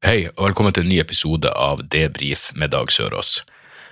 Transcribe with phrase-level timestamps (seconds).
[0.00, 3.42] Hei, og velkommen til en ny episode av Debrif med Dag Sørås.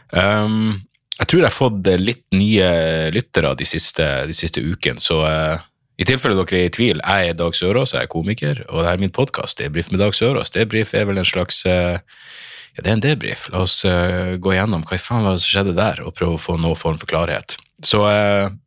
[0.09, 0.79] Um,
[1.19, 2.69] jeg tror jeg har fått litt nye
[3.13, 5.67] lyttere de siste, de siste ukene, så uh,
[6.01, 8.95] i tilfelle dere er i tvil, jeg er Dag Sørås, jeg er komiker, og det
[8.95, 10.55] er min podkast, Debrif med Dag Sørås.
[10.55, 13.45] Debrif er vel en slags uh, Ja, det er en debrif.
[13.53, 16.39] La oss uh, gå gjennom hva i faen var det som skjedde der, og prøve
[16.39, 17.59] å få noen form for klarhet.
[17.85, 18.01] Så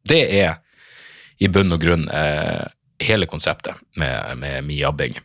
[0.06, 0.62] det er
[1.42, 2.06] i bunn og grunn
[3.02, 5.18] hele konseptet med, med min jabbing.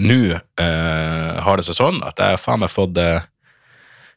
[0.00, 3.24] Nå eh, har det seg sånn at jeg faen meg fått eh,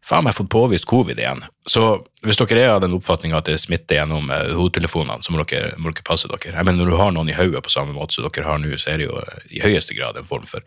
[0.08, 1.44] faen meg fått påvist covid igjen.
[1.68, 1.84] Så
[2.24, 5.74] hvis dere er av den oppfatninga at det smitter gjennom eh, hodetelefonene, så må dere,
[5.82, 6.54] må dere passe dere.
[6.56, 8.72] Jeg mener, Når du har noen i hodet på samme måte som dere har nå,
[8.80, 10.64] så er det jo eh, i høyeste grad en form for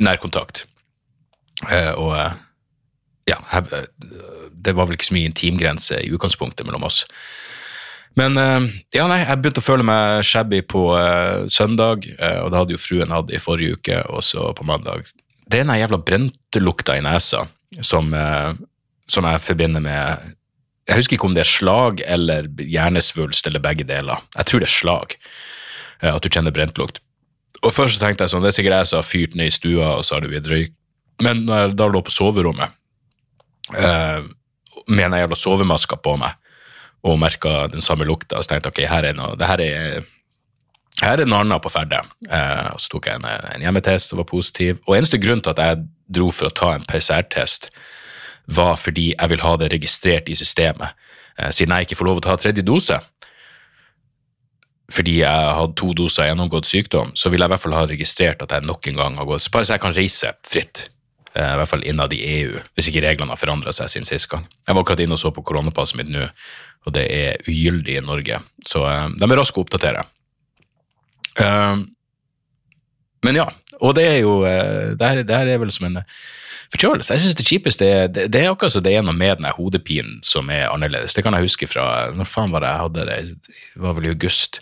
[0.00, 0.64] nærkontakt.
[1.68, 2.16] Eh, og
[3.28, 3.38] ja,
[4.52, 7.04] det var vel ikke så mye intimgrense i utgangspunktet mellom oss.
[8.18, 12.52] Men eh, ja, nei, jeg begynte å føle meg shabby på uh, søndag, uh, og
[12.52, 15.08] det hadde jo fruen hatt i forrige uke, og så på mandag.
[15.44, 17.44] Det er den jævla brentelukta i nesa
[17.82, 18.54] som, uh,
[19.10, 20.30] som jeg forbinder med
[20.86, 24.22] Jeg husker ikke om det er slag eller hjernesvulst eller begge deler.
[24.36, 25.14] Jeg tror det er slag,
[26.04, 27.00] at du kjenner brentlukt.
[27.64, 29.54] Og først så tenkte jeg sånn, det er sikkert jeg som har fyrt ned i
[29.54, 30.74] stua, og så har det blitt røyk.
[31.24, 32.76] Men når jeg da lå på soverommet
[33.72, 36.36] med den jævla sovemaska på meg,
[37.04, 40.06] og merka den samme lukta, så tenkte jeg ok, her er noe, det her er,
[41.02, 42.00] her er noe annet på ferde.
[42.24, 44.80] Eh, og så tok jeg en, en hjemmetest som var positiv.
[44.88, 45.82] Og eneste grunn til at jeg
[46.16, 47.68] dro for å ta en PCR-test,
[48.56, 50.96] var fordi jeg vil ha det registrert i systemet.
[51.38, 53.00] Eh, siden jeg ikke får lov å ta tredje dose,
[54.92, 58.42] fordi jeg hadde to doser gjennomgått sykdom, så vil jeg i hvert fall ha registrert
[58.44, 60.88] at jeg nok en gang har gått, bare så jeg kan reise fritt.
[61.34, 64.28] Eh, I hvert fall innad i EU, hvis ikke reglene har forandra seg siden sist
[64.30, 64.46] gang.
[64.68, 66.28] Jeg var akkurat inne og så på koronapasset mitt nå,
[66.86, 70.06] og det er ugyldig i Norge, så eh, de er raske å oppdatere.
[71.42, 71.82] Eh,
[73.24, 73.48] men ja,
[73.80, 76.02] og det er jo Det her, det her er vel som en
[76.74, 77.14] forkjølelse.
[77.14, 79.48] Jeg synes det kjipeste er det, det er akkurat så det er noe med den
[79.56, 81.16] hodepinen som er annerledes.
[81.16, 83.18] Det kan jeg huske fra Når faen var det jeg hadde det?
[83.48, 84.60] Det var vel i august.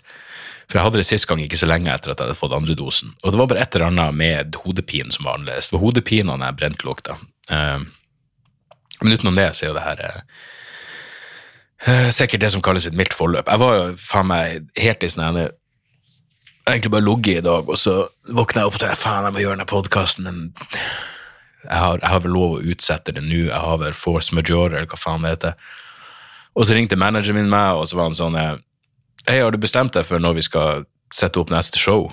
[0.69, 2.75] For jeg hadde det sist gang ikke så lenge etter at jeg hadde fått andre
[2.79, 3.11] dosen.
[3.23, 5.69] Og det var bare et eller annet med hodepinen som var annerledes.
[5.69, 7.17] Det var hodepinen jeg brentlukta.
[7.51, 7.83] Uh,
[9.03, 10.21] men utenom det så er jo det her uh,
[11.87, 13.49] uh, sikkert det som kalles et mildt forløp.
[13.51, 15.49] Jeg var jo faen meg helt i sånn ene
[16.69, 17.97] egentlig bare ligget i dag, og så
[18.31, 20.27] våkna jeg opp tenkte faen, jeg må gjøre denne podkasten.
[21.65, 24.77] Jeg, har- jeg har vel lov å utsette det nå, jeg har vel force majeure,
[24.77, 25.57] eller hva faen det heter.
[26.55, 28.55] Og så ringte manageren min meg, og så var han sånn eh,
[29.23, 30.83] Hei, har du bestemt deg for når vi skal
[31.15, 32.09] sette opp neste show?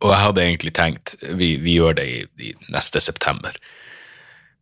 [0.00, 3.56] Og jeg hadde egentlig tenkt vi, vi gjør det i, i neste september.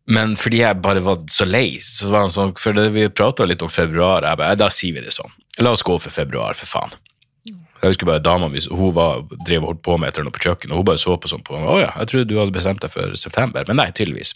[0.09, 3.61] Men fordi jeg bare var så lei, så var han sånn For vi prata litt
[3.61, 5.29] om februar, jeg bare, da sier vi det sånn.
[5.61, 6.97] La oss gå for februar, for faen.
[7.45, 8.97] Jeg husker bare dama mi hun
[9.45, 11.45] drev og holdt på med et eller på kjøkkenet, og hun bare så på sånn
[11.45, 13.69] på Å ja, jeg trodde du hadde bestemt deg for september.
[13.69, 14.33] Men nei, tydeligvis.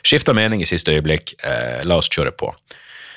[0.00, 1.36] Skifta mening i siste øyeblikk.
[1.44, 2.48] Eh, la oss kjøre på.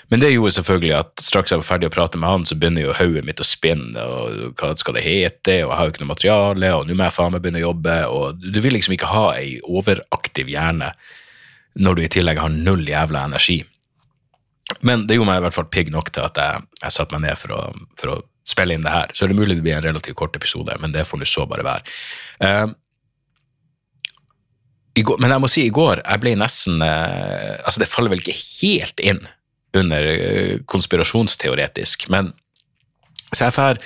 [0.08, 2.86] Men det gjorde selvfølgelig at straks jeg var ferdig å prate med han, så begynner
[2.86, 6.04] jo hodet mitt å spinne, og hva skal det hete, og jeg har jo ikke
[6.06, 8.96] noe materiale, og nå må jeg faen meg begynne å jobbe, og du vil liksom
[8.96, 10.94] ikke ha ei overaktiv hjerne
[11.78, 13.60] når du i tillegg har null jævla energi.
[14.88, 17.28] Men det gjorde meg i hvert fall pigg nok til at jeg, jeg satte meg
[17.28, 17.62] ned for å,
[18.00, 19.12] for å spille inn det her.
[19.14, 21.46] Så er det mulig det blir en relativt kort episode, men det får nå så
[21.50, 21.96] bare være.
[22.44, 22.72] Uh,
[25.04, 28.24] går, men jeg må si, i går jeg ble nesten eh, Altså, det faller vel
[28.24, 29.20] ikke helt inn
[29.76, 32.32] under eh, konspirasjonsteoretisk, men
[33.34, 33.80] så jeg drar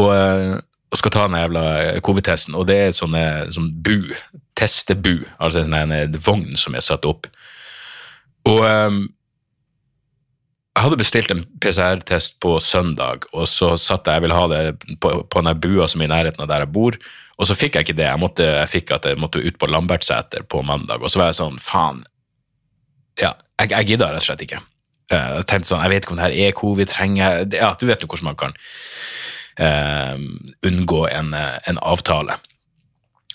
[0.00, 0.54] og, eh,
[0.92, 1.64] og skal ta den jævla
[2.04, 4.12] covid-testen, og det er sånne sånn bu,
[4.58, 7.28] testebu, altså en, vogn som er satt opp.
[8.48, 9.00] Og eh,
[10.72, 14.62] jeg hadde bestilt en PCR-test på søndag, og så satt jeg, jeg ville ha det
[15.04, 16.96] på, på den bua som er i nærheten av der jeg bor,
[17.40, 18.08] og så fikk jeg ikke det.
[18.08, 21.32] Jeg, måtte, jeg fikk at jeg måtte ut på Lambertseter på mandag, og så var
[21.32, 22.04] jeg sånn, faen,
[23.20, 24.62] ja, jeg, jeg gidda rett og slett ikke.
[25.12, 27.74] Eh, Jeg tenkte sånn, jeg vet ikke om det her er covid, trenger det- Ja,
[27.78, 28.54] du vet jo hvordan man kan
[29.60, 30.16] uh,
[30.64, 32.38] unngå en, eh, en avtale.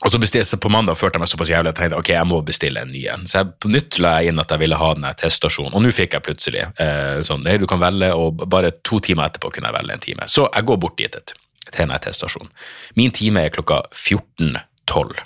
[0.06, 2.28] Og så bestilte på mandag følte jeg meg såpass jævlig at jeg tenkte ok, jeg
[2.30, 3.26] må bestille en ny en.
[3.30, 5.92] Så jeg på nytt la jeg inn at jeg ville ha den teststasjonen, og nå
[5.94, 9.70] fikk jeg plutselig uh, sånn, nei, du kan velge, og bare to timer etterpå kunne
[9.72, 10.28] jeg velge en time.
[10.30, 11.34] Så jeg går bort dit et,
[11.72, 12.50] til en teststasjon.
[12.96, 15.18] Min time er klokka 14.12.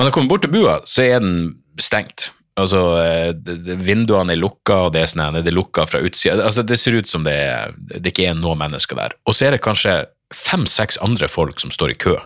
[0.00, 2.30] Og når jeg kommer bort til bua, så er den stengt.
[2.60, 6.40] Altså, eh, Vinduene er lukka, og det er, sånn, det er lukka fra utsida.
[6.46, 9.16] Altså, det ser ut som det, er, det ikke er noe mennesker der.
[9.26, 10.02] Og så er det kanskje
[10.34, 12.18] fem-seks andre folk som står i kø.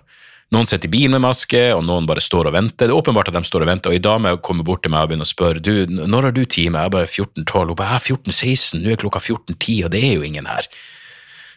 [0.53, 2.87] Noen sitter i bil med maske, og noen bare står og venter.
[2.87, 5.07] Det er åpenbart at de står og venter, og ei dame kommer bort til meg
[5.07, 6.83] og begynner å spørre du, når har du time.
[6.83, 7.73] Jeg er bare 14.12.
[7.73, 10.69] Hun bare 14.16, nå er klokka 14.10, og det er jo ingen her.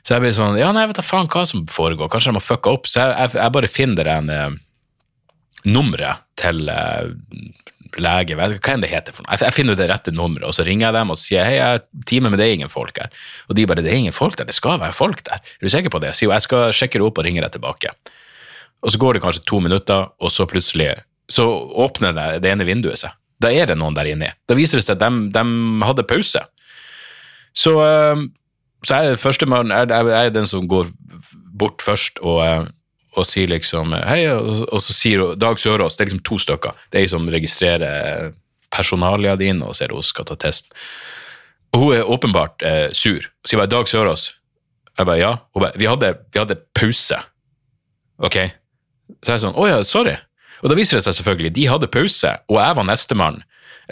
[0.07, 2.09] Så jeg blir sånn Ja, nei, vet da faen hva som foregår.
[2.13, 2.87] Kanskje de har fucka opp.
[2.87, 4.57] Så jeg, jeg, jeg bare finner en uh,
[5.67, 7.11] nummeret til uh,
[8.01, 9.37] lege, hva enn det heter for noe.
[9.39, 11.83] Jeg, finner det rette nummeret, og så ringer jeg dem og sier hei, jeg har
[12.09, 13.11] time, men det er ingen folk her.
[13.47, 15.41] Og de bare det er ingen folk der, det skal være folk der.
[15.41, 16.13] Er du sikker på det?
[16.13, 17.93] Jeg sier jo jeg skal sjekke det opp og ringe deg tilbake.
[18.85, 20.91] Og så går det kanskje to minutter, og så plutselig
[21.31, 21.47] så
[21.85, 23.15] åpner det, det ene vinduet seg.
[23.41, 24.31] Da er det noen der inne.
[24.49, 26.41] Da viser det seg at de, de hadde pause.
[27.57, 28.23] Så, uh,
[28.85, 30.89] så jeg, førstemann, jeg, jeg er den som går
[31.57, 32.69] bort først og, uh,
[33.17, 36.75] og sier liksom hei, og, og, så sier Dag Sørås Det er liksom to stykker.
[36.91, 38.33] Det er ei som registrerer
[38.73, 40.69] personalia dine og ser hun skal ta test.
[41.75, 43.25] Og hun er åpenbart eh, sur.
[43.45, 44.31] Sier bare 'Dag Sørås'.
[44.97, 45.33] Jeg bare ja.
[45.53, 47.19] Hun bare vi hadde, vi hadde pause.
[48.17, 48.37] Ok?
[49.23, 50.15] Så jeg sånn Å ja, sorry.
[50.63, 53.43] Og da viser det seg selvfølgelig de hadde pause, og jeg var nestemann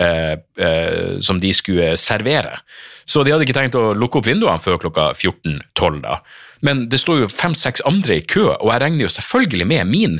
[0.01, 2.57] eh, eh, som de skulle servere.
[3.05, 6.01] Så de hadde ikke tenkt å lukke opp vinduene før klokka 14.12.
[6.01, 6.19] da.
[6.65, 10.19] Men det står jo fem-seks andre i kø, og jeg regner jo selvfølgelig med min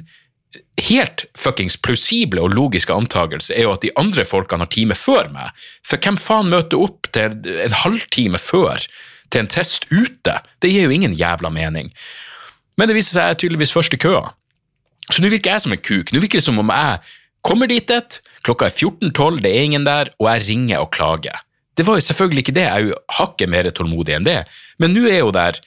[0.80, 5.30] helt fuckings plausible og logiske antakelse er jo at de andre folkene har time før
[5.34, 5.52] meg.
[5.88, 8.84] For hvem faen møter opp til en halvtime før
[9.32, 10.40] til en test ute?
[10.62, 11.92] Det gir jo ingen jævla mening.
[12.76, 14.26] Men det viser seg jeg er tydeligvis først i køa.
[15.12, 16.12] Så nå virker jeg som en kuk.
[16.12, 17.00] Nå virker det som om jeg
[17.46, 21.44] kommer dit et, klokka er 14.12, det er ingen der, og jeg ringer og klager.
[21.78, 24.40] Det var jo selvfølgelig ikke det, jeg er jo hakket mer tålmodig enn det,
[24.82, 25.60] men nå er jo der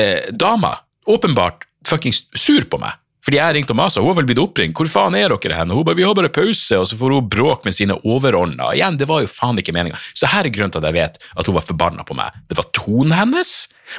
[0.00, 0.76] eh, dama
[1.06, 3.00] åpenbart fuckings sur på meg.
[3.24, 4.76] Fordi jeg ringte og masa, hun har vel blitt oppringt.
[4.76, 5.70] Hvor faen er dere hen?
[5.72, 8.68] Hun bare, vi har bare pause, og så får hun bråk med sine overordna.
[8.76, 9.96] Igjen, det var jo faen ikke meninga.
[10.12, 12.36] Så her er grunnen til at jeg vet at hun var forbanna på meg.
[12.52, 13.54] Det var tonen hennes,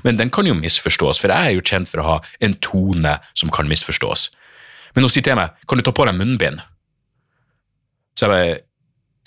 [0.05, 3.15] men den kan jo misforstås, for jeg er jo kjent for å ha en tone
[3.33, 4.27] som kan misforstås.
[4.93, 6.61] Men hun sier til meg, kan du ta på deg munnbind?
[8.15, 8.59] Så jeg bare,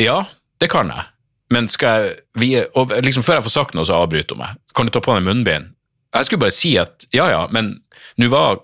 [0.07, 0.21] ja,
[0.63, 1.11] det kan jeg.
[1.51, 4.63] Men skal jeg, vi, og liksom Før jeg får sagt noe, så avbryter hun meg.
[4.77, 5.75] Kan du ta på deg munnbind?
[6.17, 7.75] Jeg skulle bare si at ja, ja, men
[8.19, 8.63] nå var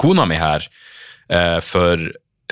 [0.00, 0.66] kona mi her
[1.32, 2.00] eh, for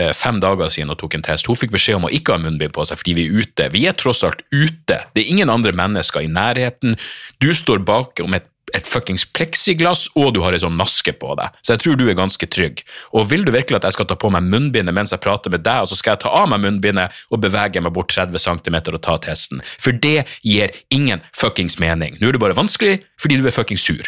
[0.00, 1.48] eh, fem dager siden og tok en test.
[1.50, 3.68] Hun fikk beskjed om å ikke ha munnbind på seg fordi vi er ute.
[3.74, 5.02] Vi er tross alt ute.
[5.12, 6.96] Det er ingen andre mennesker i nærheten.
[7.42, 11.34] Du står bak om et et fuckings pleksiglass, og du har ei sånn maske på
[11.38, 11.56] deg.
[11.64, 12.84] Så jeg tror du er ganske trygg.
[13.16, 15.64] Og vil du virkelig at jeg skal ta på meg munnbindet mens jeg prater med
[15.66, 18.78] deg, og så skal jeg ta av meg munnbindet og bevege meg bort 30 cm
[18.82, 19.64] og ta testen?
[19.82, 22.18] For det gir ingen fuckings mening.
[22.20, 24.06] Nå er det bare vanskelig fordi du er fuckings sur.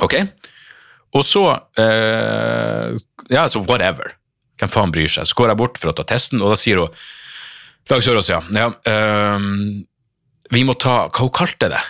[0.00, 0.16] Ok?
[1.12, 1.44] Og så
[1.80, 2.94] eh,
[3.32, 4.14] Ja, så whatever.
[4.60, 5.28] Hvem faen bryr seg?
[5.28, 7.02] Så går jeg bort for å ta testen, og da sier hun
[7.90, 8.38] Dag Sørås, ja.
[8.54, 9.48] ja eh,
[10.54, 11.82] vi må ta Hva hun kalte det?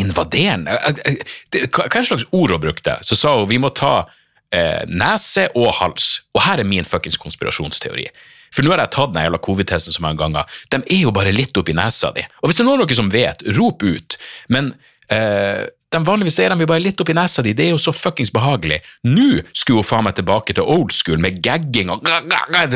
[0.00, 0.74] Invaderende?
[0.88, 1.22] Eh,
[1.54, 2.98] eh, hva er slags ord hun brukte?
[3.06, 4.08] Så sa hun vi må ta
[4.52, 6.22] eh, nese og hals.
[6.34, 8.08] Og her er min fuckings konspirasjonsteori.
[8.52, 10.48] For nå har jeg tatt den jævla covid-testen så mange ganger.
[10.72, 12.24] De er jo bare litt oppi nesa di.
[12.42, 14.18] Og hvis det er noen av dere som vet, rop ut.
[14.52, 14.74] Men
[15.12, 17.92] eh, de vanligvis er de jo bare litt oppi nesa di, det er jo så
[17.94, 18.80] fuckings behagelig.
[19.04, 22.06] Nå skulle hun faen meg tilbake til old school med gagging og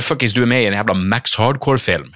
[0.05, 2.13] fuckings Du er med i en jævla Max Hardcore-film.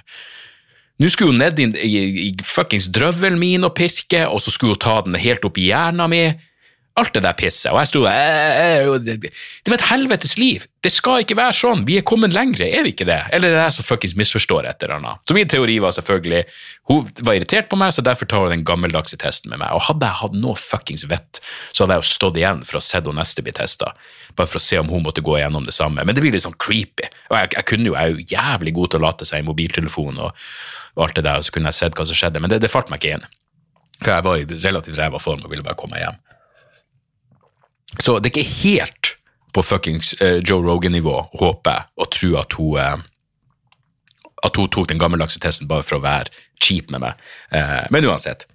[1.01, 4.75] Nå skulle hun ned i, i, i fuckings drøvelen min og pirke, og så skulle
[4.77, 6.39] hun ta den helt opp i hjernen min.
[6.99, 7.69] Alt det der pisset.
[7.71, 10.65] Og jeg sto der Det var et helvetes liv.
[10.83, 11.85] Det skal ikke være sånn.
[11.87, 13.19] Vi er kommet lengre, er vi ikke det?
[13.31, 15.21] Eller det er jeg som fuckings misforstår et eller annet?
[15.23, 16.41] Så min teori var selvfølgelig
[16.91, 19.71] Hun var irritert på meg, så derfor tar hun den gammeldagse testen med meg.
[19.71, 21.39] Og hadde jeg hatt noe fuckings vett,
[21.71, 23.93] så hadde jeg jo stått igjen for å se henne neste bli testa.
[24.35, 26.03] Bare for å se om hun måtte gå igjennom det samme.
[26.03, 27.07] Men det blir litt sånn creepy.
[27.29, 29.47] Og jeg, jeg kunne jo, jeg er jo jævlig god til å late seg i
[29.47, 30.49] mobiltelefonen og,
[30.97, 32.43] og alt det der, og så kunne jeg sett hva som skjedde.
[32.43, 33.29] Men det, det falt meg ikke inn.
[34.01, 36.19] For jeg var i relativt ræva form og ville bare komme meg hjem.
[37.99, 39.15] Så det er ikke helt
[39.51, 43.07] på fuckings uh, Joe Rogan-nivå, håper jeg, å tro at hun uh,
[44.41, 46.31] at hun tok den gammeldagse testen bare for å være
[46.61, 47.19] cheap med meg.
[47.53, 48.47] Eh, men uansett.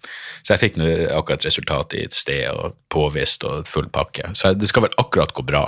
[0.43, 0.81] Så jeg fikk
[1.15, 4.33] akkurat resultatet i et sted og påvist og full pakke.
[4.35, 5.65] Så det skal vel akkurat gå bra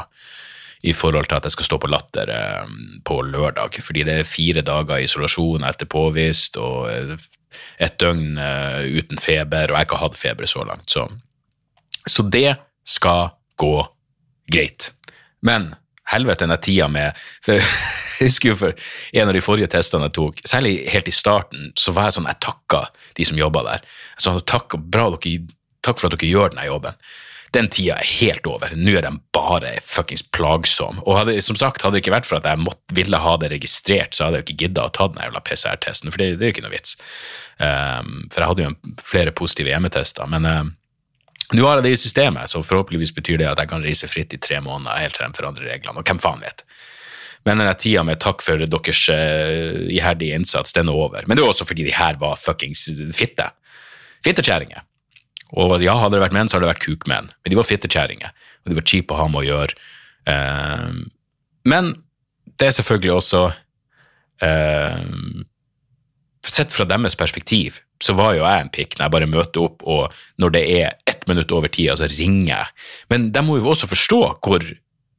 [0.87, 2.35] i forhold til at jeg skal stå på Latter
[3.07, 3.79] på lørdag.
[3.83, 6.91] Fordi det er fire dager isolasjon etter påvist og
[7.79, 8.39] et døgn
[8.99, 10.91] uten feber, og jeg har ikke hatt feber så langt.
[10.91, 11.07] Så,
[12.07, 12.57] så det
[12.87, 13.75] skal gå
[14.53, 14.93] greit.
[15.45, 15.73] Men
[16.09, 20.17] helvete, den tida med for Jeg husker jo for en av de forrige testene jeg
[20.19, 22.83] tok, særlig helt i starten, så var jeg sånn Jeg takka
[23.19, 23.89] de som jobba der.
[24.19, 25.47] Så takk, bra dere,
[25.87, 26.99] takk for at dere gjør denne jobben.
[27.55, 28.75] Den tida er helt over.
[28.77, 31.01] Nå er de bare fuckings plagsomme.
[31.09, 33.53] Og hadde, som sagt, hadde det ikke vært for at jeg måtte, ville ha det
[33.55, 36.45] registrert, så hadde jeg jo ikke gidda å ta den jævla PCR-testen, for det, det
[36.45, 36.99] er jo ikke noe vits.
[37.57, 40.29] Um, for jeg hadde jo en, flere positive hjemmetester.
[40.35, 40.75] Men um,
[41.57, 44.35] nå har jeg det i systemet, så forhåpentligvis betyr det at jeg kan reise fritt
[44.37, 46.65] i tre måneder helt til de forandrer reglene, og hvem faen vet.
[47.47, 51.25] Men denne tida med takk for deres uh, iherdige innsats, den er over.
[51.25, 52.85] Men det er også fordi de her var fuckings
[53.17, 53.47] fitte.
[54.27, 54.85] Fittekjerringer.
[55.57, 57.31] Og ja, hadde det vært menn, så hadde det vært kukmenn.
[57.41, 59.89] Men de var fittekjerringer, og de var kjipe å ha med å gjøre.
[60.29, 61.01] Uh,
[61.69, 61.95] men
[62.61, 63.45] det er selvfølgelig også
[64.45, 65.05] uh,
[66.49, 69.83] Sett fra deres perspektiv så var jo jeg en pikk når jeg bare møter opp,
[69.87, 72.77] og når det er ett minutt over tida, så ringer jeg.
[73.13, 74.69] Men de må jo også forstå hvor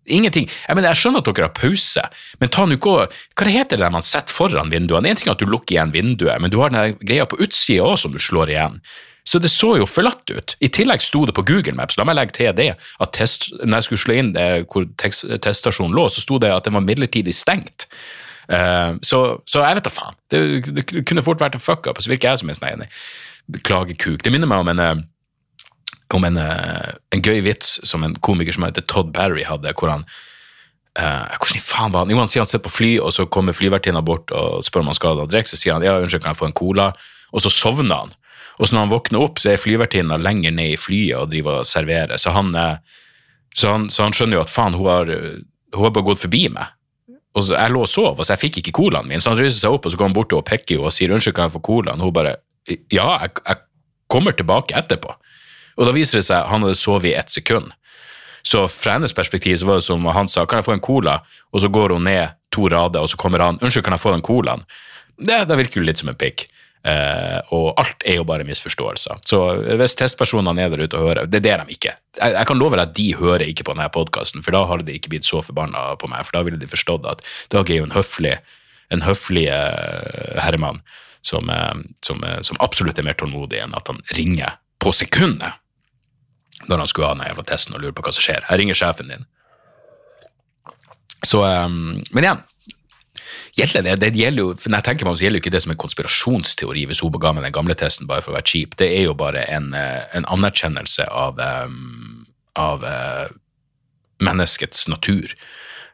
[0.09, 0.47] Ingenting.
[0.67, 2.01] Jeg mener, jeg skjønner at dere har pause,
[2.41, 2.93] men ta nå ikke
[3.37, 5.11] Hva heter det man setter foran vinduene?
[5.11, 7.85] En ting er at du lukker igjen vinduet, men du har den greia på utsida
[7.85, 8.79] òg som du slår igjen.
[9.29, 10.55] Så det så jo forlatt ut.
[10.65, 13.83] I tillegg sto det på Google Maps, la meg legge til det, at test, når
[13.83, 17.35] jeg skulle slå inn det, hvor teststasjonen lå, så sto det at den var midlertidig
[17.37, 17.85] stengt.
[18.49, 20.17] Uh, så, så, jeg vet da faen.
[20.31, 20.41] Det,
[20.73, 22.85] det, kunne fort vært en fuck-up, og så virker jeg som en sånn
[23.65, 24.23] klagekuk.
[24.25, 25.05] Det minner meg om en uh,
[26.17, 29.91] om en, uh, en, gøy vits som en komiker som heter Todd Barry hadde, hvor
[29.93, 30.05] han
[30.97, 32.13] uh, Hvordan faen var han?
[32.13, 34.89] Jo, han sier han sitter på fly, og så kommer flyvertinna bort og spør om
[34.91, 36.89] han skal ha drikke, så sier han ja, unnskyld, kan jeg få en cola?
[37.29, 38.15] Og så sovner han.
[38.59, 41.61] Og så når han våkner opp, så er flyvertinna lenger ned i flyet og driver
[41.61, 42.17] og serverer.
[42.19, 43.05] Så han, eh,
[43.55, 45.11] så han, så han skjønner jo at faen, hun har,
[45.77, 46.73] hun har bare gått forbi meg.
[47.39, 49.23] Og så, Jeg lå og sov, og så jeg fikk ikke colaen min.
[49.23, 51.35] Så han reiser seg opp og så går han bort og pekker og sier 'unnskyld,
[51.35, 52.35] kan jeg få colaen?' Hun bare
[52.67, 53.57] 'ja, jeg, jeg
[54.09, 55.15] kommer tilbake etterpå'.
[55.77, 57.71] Og da viser det seg at han hadde sovet i ett sekund.
[58.43, 61.21] Så fra hennes perspektiv så var det som han sa 'kan jeg få en cola?'
[61.53, 64.11] Og så går hun ned to rader, og så kommer han 'unnskyld, kan jeg få
[64.11, 64.65] den colaen?'
[65.19, 66.47] Det, det virker jo litt som en pikk.
[66.79, 69.19] Uh, og alt er jo bare misforståelser.
[69.27, 69.39] Så
[69.81, 71.91] hvis testpersonene er der ute og hører Det er det de ikke.
[72.15, 74.87] Jeg, jeg kan love deg at de hører ikke på denne podkasten, for da hadde
[74.87, 76.23] de ikke blitt så forbanna på meg.
[76.23, 78.37] For da ville de forstått at Dag er jo en høflig,
[78.95, 80.79] en høflig uh, herremann
[81.21, 85.59] som, uh, som, som, absolutt er mer tålmodig enn at han ringer på sekundet
[86.69, 88.43] når han skulle ha den jævla testen og lurer på hva som skjer.
[88.47, 89.27] Jeg ringer sjefen din.
[91.27, 92.41] Så, um, men igjen,
[93.57, 93.95] Gjelder det?
[94.03, 95.81] det gjelder jo, når jeg tenker meg om, så gjelder jo ikke det som en
[95.81, 98.75] konspirasjonsteori hvis hun ga meg den gamle testen bare for å være cheap.
[98.79, 102.25] Det er jo bare en, eh, en anerkjennelse av, um,
[102.59, 103.27] av uh,
[104.23, 105.33] menneskets natur.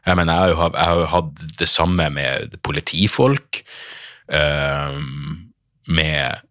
[0.06, 3.62] Jeg mener, har, jo, jeg har jo hatt det samme med politifolk,
[4.30, 5.46] um,
[5.86, 6.42] med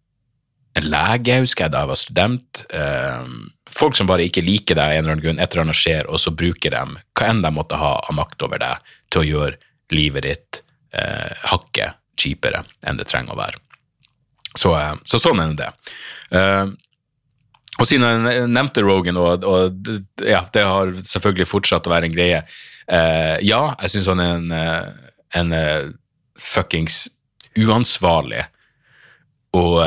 [0.76, 2.64] en lege, husker jeg da jeg var student.
[2.74, 3.38] Um,
[3.72, 6.10] folk som bare ikke liker deg av en eller annen grunn, et eller annet skjer,
[6.10, 6.84] og så bruker de
[7.16, 10.62] hva enn de måtte ha av makt over deg, til å gjøre livet ditt
[10.96, 13.60] eh, hakket kjipere enn det trenger å være.
[14.56, 15.68] Så, eh, så sånn er det.
[16.36, 16.64] Eh,
[17.76, 19.90] og siden jeg nevnte Rogan, og, og
[20.24, 24.32] ja, det har selvfølgelig fortsatt å være en greie eh, Ja, jeg syns han er
[24.38, 25.12] en, en,
[25.42, 25.90] en uh,
[26.40, 27.04] fuckings
[27.56, 28.46] uansvarlig
[29.56, 29.78] og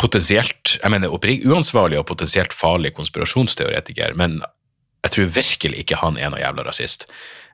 [0.00, 4.38] potensielt Jeg mener uansvarlig og potensielt farlig konspirasjonsteoretiker, men
[5.04, 7.06] jeg tror virkelig ikke han er noe jævla rasist.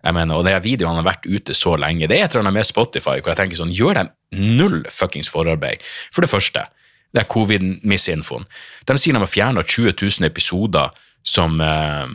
[0.06, 2.06] Jeg mener, og de videoene har vært ute så lenge.
[2.06, 5.30] Det er et eller annet med Spotify hvor jeg tenker sånn, gjør dem null fuckings
[5.32, 5.82] forarbeid.
[6.14, 6.62] For det første,
[7.10, 8.46] det er covid-misinfoen.
[8.86, 10.94] De sier de har fjerna 20 000 episoder
[11.26, 12.14] som eh,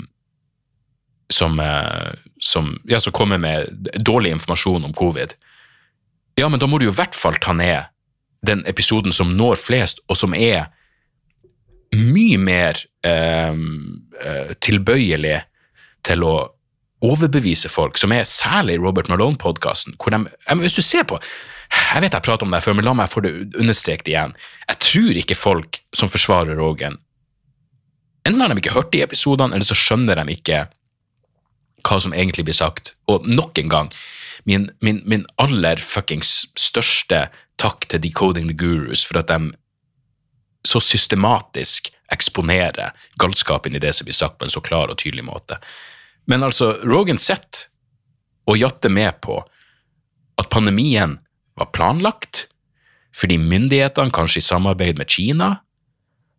[1.31, 3.67] som, eh, som, ja, som kommer med
[3.99, 5.33] dårlig informasjon om covid.
[6.35, 7.87] Ja, men da må du jo i hvert fall ta ned
[8.45, 10.71] den episoden som når flest, og som er
[11.95, 13.55] mye mer eh,
[14.25, 15.41] eh tilbøyelig
[16.07, 16.35] til å
[17.01, 20.29] overbevise folk, som er særlig Robert Malone-podkasten, hvor de
[20.61, 21.19] Hvis du ser på
[21.71, 24.33] Jeg vet jeg prater om det før, men la meg få det understreket igjen.
[24.67, 26.99] Jeg tror ikke folk som forsvarer Rogan
[28.25, 30.67] Enten har de ikke hørt de episodene, eller så skjønner de ikke
[31.81, 32.93] hva som egentlig blir sagt.
[33.09, 33.89] Og nok en gang,
[34.45, 37.29] min, min, min aller fuckings største
[37.61, 39.51] takk til Decoding the Gurus for at de
[40.67, 45.25] så systematisk eksponerer galskapen i det som blir sagt på en så klar og tydelig
[45.25, 45.57] måte.
[46.29, 47.67] Men altså, Rogan sitter
[48.49, 49.39] og jatter med på
[50.41, 51.19] at pandemien
[51.59, 52.47] var planlagt
[53.15, 55.49] fordi myndighetene, kanskje i samarbeid med Kina,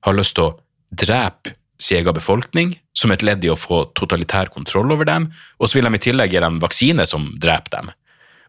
[0.02, 0.54] har lyst til å
[0.88, 5.28] drepe sin egen befolkning som et ledd i å få totalitær kontroll over dem,
[5.60, 7.90] og så vil de i tillegg gi dem vaksine som dreper dem.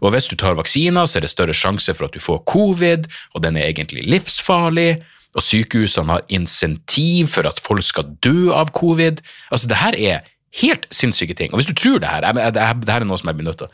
[0.04, 3.08] Og hvis du tar vaksiner, så er det større sjanse for at du får covid,
[3.36, 8.72] og den er egentlig livsfarlig, og sykehusene har insentiv for at folk skal dø av
[8.76, 9.24] covid.
[9.50, 10.28] Altså, det her er
[10.62, 11.54] Helt sinnssyke ting.
[11.54, 13.72] Og hvis du tror det her, det her er noe som jeg blir nødt til
[13.72, 13.74] å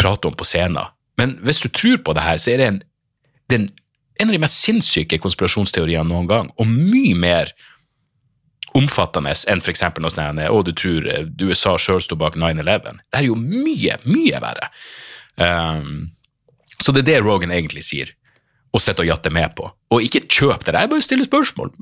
[0.00, 2.82] prate om på scenen, men hvis du tror på det her, så er det en,
[3.52, 3.64] den,
[4.20, 7.54] en av de mest sinnssyke konspirasjonsteoriene noen gang, og mye mer
[8.76, 9.86] omfattende enn f.eks.
[10.02, 13.00] noe sånt å, du tror eh, USA sjøl sto bak 9-11.
[13.08, 14.68] Det er jo mye, mye verre.
[15.40, 16.10] Um,
[16.82, 18.12] så det er det Rogan egentlig sier,
[18.76, 19.70] og sitter og jatter med på.
[19.94, 21.72] Og ikke kjøp det, jeg bare stiller spørsmål.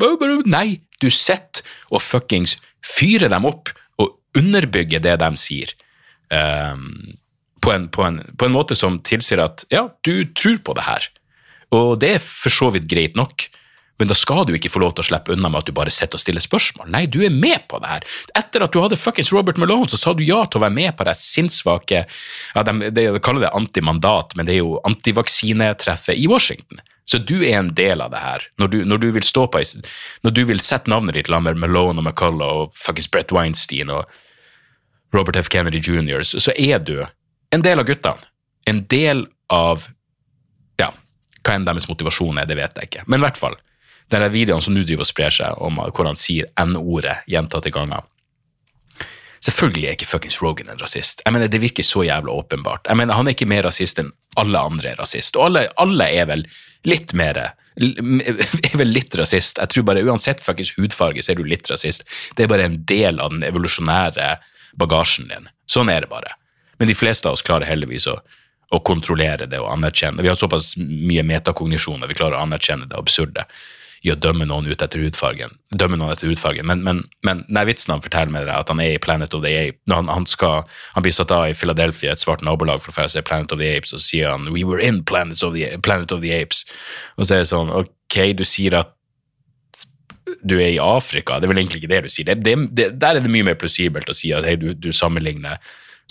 [0.46, 0.68] Nei,
[1.02, 3.72] du sitter og fuckings fyrer dem opp
[4.38, 5.74] underbygger det de sier.
[6.30, 7.16] Um,
[7.64, 10.86] på, en, på, en, på en måte som tilsier at ja, du tror på det
[10.88, 11.10] her.
[11.74, 13.46] Og det er for så vidt greit nok,
[13.98, 15.92] men da skal du ikke få lov til å slippe unna med at du bare
[15.94, 16.88] sitter og stiller spørsmål.
[16.90, 18.06] Nei, du er med på det her.
[18.40, 20.96] Etter at du hadde fuckings Robert Malone, så sa du ja til å være med
[20.98, 26.26] på det sinnssvake ja, de, de, kaller det antimandat, men det er jo antivaksinetreffet i
[26.30, 26.82] Washington.
[27.06, 28.48] Så du er en del av det her.
[28.58, 29.60] Når du, når du vil stå på
[30.24, 33.92] Når du vil sette navnet ditt sammen med Malone og McCullough og fuckings Brett Weinstein
[33.92, 34.08] og
[35.14, 35.50] Robert F.
[35.52, 36.98] Kennedy jr., så er du
[37.54, 38.30] en del av guttene.
[38.66, 39.88] En del av
[40.80, 40.90] Ja,
[41.44, 43.04] hva enn deres motivasjon er, det vet jeg ikke.
[43.06, 43.56] Men i hvert fall
[44.12, 48.04] den videoen som nå driver og sprer seg, om hvor han sier N-ordet gjentatte ganger.
[49.44, 51.20] Selvfølgelig er ikke fuckings Rogan en rasist.
[51.24, 52.86] Jeg mener, Det virker så jævla åpenbart.
[52.88, 55.36] Jeg mener, Han er ikke mer rasist enn alle andre er rasist.
[55.36, 56.46] Og alle, alle er vel
[56.84, 57.36] litt mer
[57.76, 59.58] er vel litt rasist.
[59.58, 62.06] Jeg tror bare Uansett fuckings hudfarge, så er du litt rasist.
[62.36, 64.36] Det er bare en del av den evolusjonære
[64.80, 65.48] bagasjen din.
[65.70, 66.34] Sånn er det bare.
[66.78, 68.18] Men de fleste av oss klarer heldigvis å,
[68.74, 70.18] å kontrollere det og anerkjenne.
[70.18, 70.26] det.
[70.26, 73.46] Vi har såpass mye metakognisjon at vi klarer å anerkjenne det absurde
[74.04, 75.54] i å dømme noen ut etter hudfargen.
[75.72, 76.66] Dømme noen etter hudfargen.
[76.68, 79.40] Men, men, men nei, vitsen han forteller med det, at han er i Planet of
[79.46, 79.80] the Apes.
[79.88, 83.24] Han, han, skal, han blir satt av i Philadelphia, et svart nabolag, for å se
[83.24, 86.20] Planet of the Apes, og sier han We were in Planet of the, Planet of
[86.20, 86.66] the Apes.
[87.16, 88.92] Og så er det sånn, ok, du sier at
[90.44, 92.28] du er i Afrika, det er vel egentlig ikke det du sier.
[92.28, 94.90] Det, det, det, der er det mye mer plausibelt å si at hei, du, du
[94.92, 95.60] sammenligner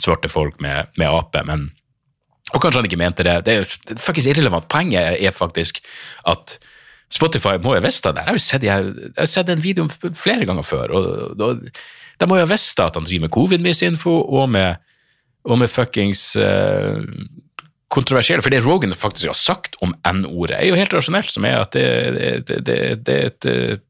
[0.02, 1.70] svarte folk med, med ape, men
[2.54, 3.34] og kanskje han ikke mente det.
[3.48, 4.68] Det er faktisk irrelevant.
[4.70, 5.80] Poenget er faktisk
[6.30, 6.58] at
[7.14, 8.20] Spotify må jo ha visst det.
[8.20, 10.94] Jeg har jo sett, jeg, jeg har sett den videoen flere ganger før.
[10.94, 11.64] og, og
[12.22, 14.84] De må jo ha visst at han driver med covid-misinfo og med,
[15.50, 17.02] og med fuckings uh,
[17.94, 21.60] kontroversielle For det Rogan faktisk har sagt om N-ordet, er jo helt rasjonelt, som er
[21.62, 23.82] at det, det, det, det er et, eh,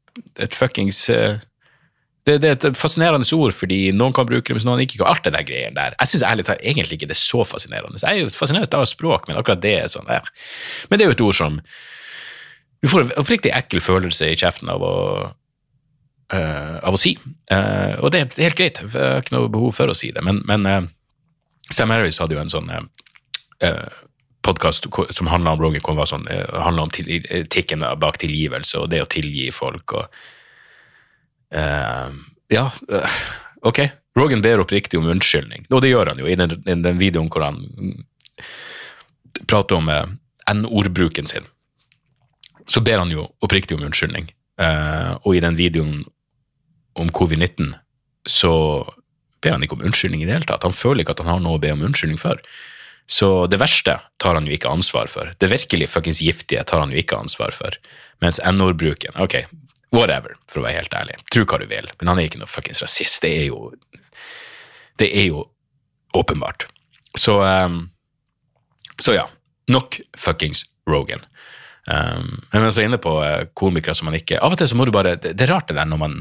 [0.42, 1.42] et fuckings uh,
[2.24, 5.10] det, det, er et fascinerende ord, fordi noen kan bruke det, mens noen ikke kan.
[5.12, 5.96] Alt det der greiene der.
[6.00, 8.00] Jeg syns ærlig talt egentlig ikke det er så fascinerende.
[8.00, 10.30] Jeg er jo fascinert av språk, men akkurat det er sånn der.
[10.88, 11.60] Men det er jo et ord som
[12.84, 14.96] du får en oppriktig ekkel følelse i kjeften av å,
[16.36, 17.18] uh, av å si.
[17.52, 20.24] Uh, og det er helt greit, jeg har ikke noe behov for å si det.
[20.24, 20.82] Men, men uh,
[21.76, 22.72] Sam Harris hadde jo en sånn
[24.44, 29.02] podkast som handla om Rogan, var sånn, handla om til, etikken bak tilgivelse og det
[29.04, 29.96] å tilgi folk.
[29.98, 30.06] og
[32.52, 32.66] Ja,
[33.62, 33.80] ok.
[34.18, 37.48] Rogan ber oppriktig om unnskyldning, og det gjør han jo i den, den videoen hvor
[37.48, 37.64] han
[39.50, 39.90] prater om
[40.52, 41.48] N-ordbruken sin
[42.68, 44.30] så ber han jo oppriktig om unnskyldning.
[44.62, 46.04] Uh, og i den videoen
[47.00, 47.74] om covid-19
[48.30, 48.54] så
[49.44, 50.64] ber han ikke om unnskyldning i det hele tatt.
[50.64, 52.40] Han føler ikke at han har noe å be om unnskyldning for.
[53.08, 55.34] Så det verste tar han jo ikke ansvar for.
[55.40, 57.76] Det virkelig fuckings giftige tar han jo ikke ansvar for.
[58.24, 59.42] Mens n-ordbruken, ok,
[59.94, 61.18] whatever, for å være helt ærlig.
[61.34, 63.22] Tro hva du vil, men han er ikke noe fuckings rasist.
[63.24, 63.74] Det er jo
[64.98, 65.44] Det er jo
[66.14, 66.68] åpenbart.
[67.18, 67.90] Så um,
[69.02, 69.28] Så ja.
[69.72, 71.24] Nok fuckings Rogan.
[71.88, 74.86] Um, men så inne på uh, komikere som man ikke Av og til så må
[74.86, 76.14] du bare Det, det er rart det der når man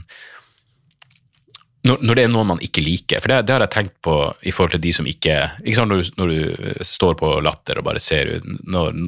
[1.83, 3.23] når, når, det er noen man ikke liker.
[3.23, 4.17] For det, det, har jeg tenkt på
[4.47, 7.81] i forhold til de som ikke ikke sant, når, du, når du står på Latter
[7.81, 9.01] og bare ser ut når,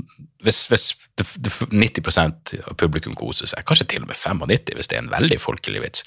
[0.42, 4.90] Hvis, hvis det, det, 90% av publikum koser seg, kanskje til og med 95 hvis
[4.90, 6.02] det er en veldig folkelig vits,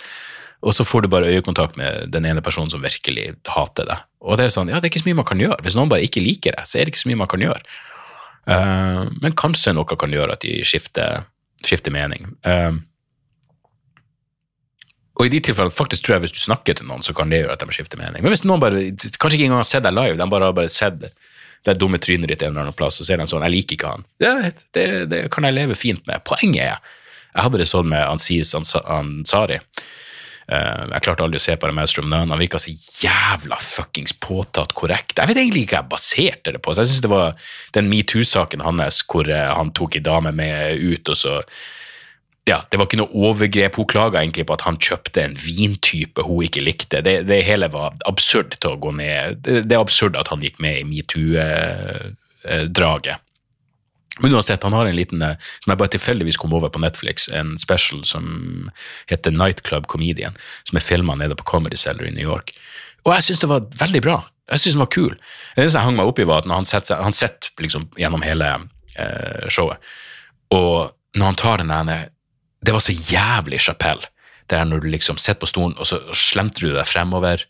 [0.66, 3.98] og så får du bare øyekontakt med den ene personen som virkelig hater det.
[4.26, 5.62] Og det er sånn, ja, det er ikke så mye man kan gjøre.
[5.64, 7.62] Hvis noen bare ikke liker det, så er det ikke så mye man kan gjøre.
[8.48, 11.28] Uh, men kanskje noe kan gjøre at de skifter,
[11.62, 12.32] skifter mening.
[12.48, 12.80] Uh,
[15.18, 17.42] og i de tilfellene faktisk tror jeg hvis du snakker til noen, så kan det
[17.42, 18.22] gjøre at de skifter mening.
[18.22, 20.70] Men hvis noen bare, kanskje ikke engang har sett deg live, de bare har bare
[20.74, 21.02] sett
[21.66, 23.76] det dumme trynet ditt en eller annen plass, og så er de sånn 'Jeg liker
[23.76, 24.06] ikke han'.
[24.22, 24.34] Det,
[24.78, 26.24] det, det, kan jeg leve fint med.
[26.24, 26.80] Poenget er
[27.38, 29.60] Jeg hadde det sånn med Ansis Ansari.
[30.48, 32.32] Uh, jeg klarte aldri å se på det med None.
[32.32, 35.20] Han virka så jævla fuckings påtatt korrekt.
[35.20, 36.74] Jeg vet egentlig ikke hva jeg baserte det på.
[36.74, 37.36] Så jeg synes det var
[37.76, 41.42] den metoo-saken hans hvor uh, han tok ei dame med ut, og så
[42.48, 43.76] ja, Det var ikke noe overgrep.
[43.76, 47.02] Hun klaga egentlig på at han kjøpte en vintype hun ikke likte.
[47.04, 49.44] Det, det hele var absurd til å gå ned.
[49.44, 52.08] Det, det er absurd at han gikk med i metoo-draget.
[54.20, 57.28] Men uansett, han har en liten eh, som jeg bare tilfeldigvis kom over på Netflix,
[57.30, 58.72] en special som
[59.12, 60.34] heter Nightclub Comedian,
[60.66, 62.54] som er filma nede på Comedy Cellar i New York.
[63.06, 64.18] Og jeg syns det var veldig bra.
[64.52, 65.14] Jeg syns den var kul.
[65.56, 68.48] Det eneste jeg hang meg opp i, var at når han setter, liksom gjennom hele
[68.96, 69.78] eh, showet,
[70.56, 71.98] og når han tar den ene
[72.62, 74.10] Det var så jævlig Chapelle.
[74.48, 77.44] Det er når du liksom sitter på stolen, og så slentrer du deg fremover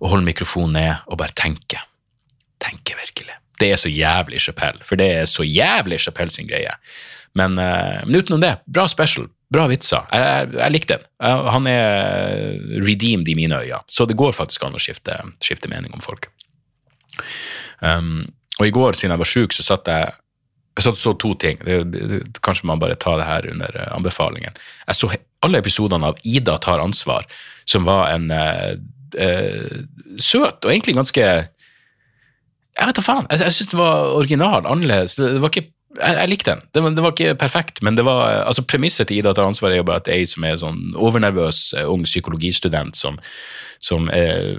[0.00, 1.82] og holder mikrofonen ned og bare tenker.
[2.62, 3.34] Tenker virkelig.
[3.60, 6.72] Det er så jævlig Chapell, for det er så jævlig Chapell sin greie.
[7.34, 9.28] Men, eh, men utenom det, bra special.
[9.54, 10.06] Bra vitser.
[10.10, 11.10] Jeg, jeg, jeg likte den.
[11.54, 15.94] Han er redeemed i mine øyne, så det går faktisk an å skifte, skifte mening
[15.94, 16.30] om folk.
[17.78, 18.24] Um,
[18.58, 20.14] og i går, siden jeg var sjuk, så satt jeg
[20.74, 21.60] jeg så to ting.
[22.42, 24.56] Kanskje man bare tar det her under eh, anbefalingen.
[24.88, 25.10] Jeg så
[25.44, 27.26] alle episodene av Ida tar ansvar,
[27.68, 28.74] som var en eh,
[29.18, 29.84] eh,
[30.18, 31.22] søt og egentlig ganske
[32.74, 33.26] Jeg vet da faen.
[33.30, 35.14] Jeg, jeg syns den var original, annerledes.
[35.20, 36.62] Det var ikke jeg, jeg likte den.
[36.74, 39.72] Det var, det var ikke perfekt, men det var, altså premisset til Ida tar ansvar
[39.72, 43.18] er jo bare at ei som er sånn overnervøs eh, ung psykologistudent som,
[43.82, 44.56] som eh,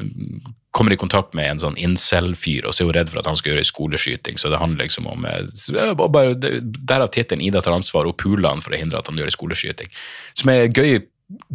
[0.76, 3.38] kommer i kontakt med en sånn incel-fyr, og så er hun redd for at han
[3.40, 5.46] skal gjøre ei skoleskyting, så det handler liksom om eh,
[5.80, 9.20] eh, bare, Derav tittelen 'Ida tar ansvar', og puler han for å hindre at han
[9.20, 9.94] gjør ei skoleskyting.
[10.36, 11.00] Som er gøy,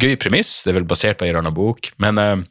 [0.01, 2.41] gøy premiss, det er vel basert på ei eller annen bok, men eh,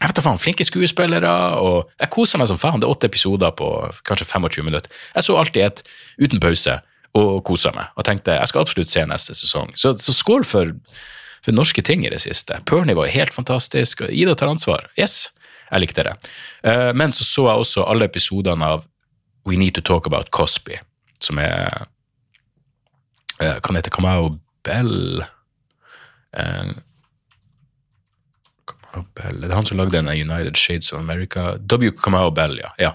[0.00, 2.80] jeg vet da faen, flinke skuespillere, og jeg koser meg som faen.
[2.80, 3.66] Det er åtte episoder på
[4.08, 5.02] kanskje 25 minutter.
[5.12, 5.82] Jeg så alltid et
[6.22, 6.78] uten pause
[7.20, 9.74] og kosa meg, og tenkte jeg skal absolutt se neste sesong.
[9.76, 10.72] Så, så skål for,
[11.44, 12.62] for norske ting i det siste.
[12.64, 14.88] Pernie var helt fantastisk, og Ida tar ansvar.
[14.96, 15.34] Yes,
[15.68, 16.16] jeg likte det.
[16.64, 18.86] Eh, men så så jeg også alle episodene av
[19.48, 20.80] We Need to Talk About Cosby,
[21.20, 21.84] som er
[23.40, 24.30] eh, Kan hete Kamau
[24.64, 25.24] Bell
[26.32, 26.72] eh,
[29.16, 29.40] Bell.
[29.42, 31.54] Det er han som lagde den United Shades of America.
[31.70, 31.92] W.
[31.96, 32.70] Kamau Bell, ja.
[32.80, 32.94] ja.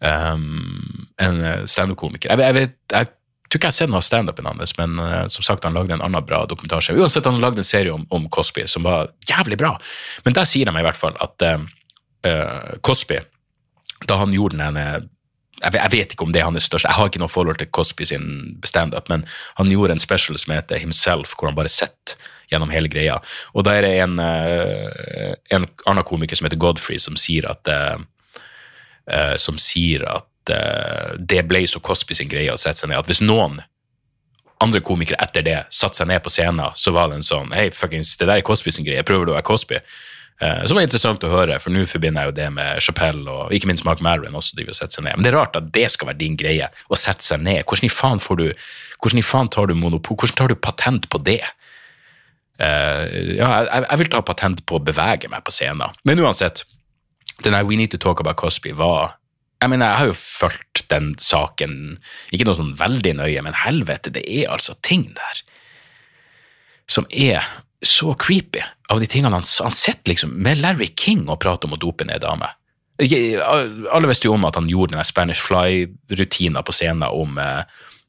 [0.00, 2.32] Um, en eh, standup-komiker.
[2.32, 5.26] Jeg, jeg, vet, jeg tror ikke jeg har sett noe av standupen hans, men uh,
[5.32, 6.96] som sagt, han lagde en annen bra dokumentasje.
[6.96, 9.74] Uansett, han lagde en serie om, om Cosby som var jævlig bra.
[10.24, 13.20] Men der sier de i hvert fall at uh, Cosby,
[14.08, 14.86] da han gjorde den ene
[15.60, 18.06] jeg vet, ikke om det er hans største Jeg har ikke noe forhold til Cosby
[18.08, 18.26] sin
[18.64, 19.26] standup, men
[19.58, 22.16] han gjorde en special som heter Himself, hvor han bare sitter
[22.50, 23.20] gjennom hele greia.
[23.54, 27.68] Og da er det en, eh, en annen komiker som heter Godfrey, som sier at
[27.68, 27.98] eh,
[29.12, 32.98] eh, som sier at det ble så Cosby sin greie å sette seg ned.
[32.98, 33.60] At hvis noen
[34.64, 37.68] andre komikere etter det satte seg ned på scenen, så var det en sånn Hei,
[37.76, 39.04] fuckings, det der er Cosby sin greie.
[39.06, 39.78] Prøver du å være Cosby?
[40.40, 43.52] Eh, Som var interessant å høre, for nå forbinder jeg jo det med Chappelle og
[43.52, 45.18] ikke minst Mark Maron også driver og setter seg ned.
[45.18, 47.62] Men det er rart at det skal være din greie, å sette seg ned.
[47.68, 48.46] Hvordan i faen får du
[49.00, 51.42] hvordan i faen tar du monopol, hvordan tar du patent på det?
[52.60, 53.04] Eh,
[53.36, 55.96] ja, jeg, jeg vil ta patent på å bevege meg på scenen.
[56.08, 56.64] Men uansett,
[57.44, 59.16] den der We Need to Talk About Cosby var
[59.60, 61.72] Jeg mener, jeg har jo fulgt den saken,
[62.32, 65.42] ikke noe sånn veldig nøye, men helvete, det er altså ting der
[66.90, 67.44] som er
[67.86, 71.76] så creepy av de tingene han, han sitter liksom med Larry King og prater om
[71.76, 72.56] å dope ned damer.
[73.00, 77.62] Alle visste jo om at han gjorde den Spanish Fly-rutina på scenen om, eh,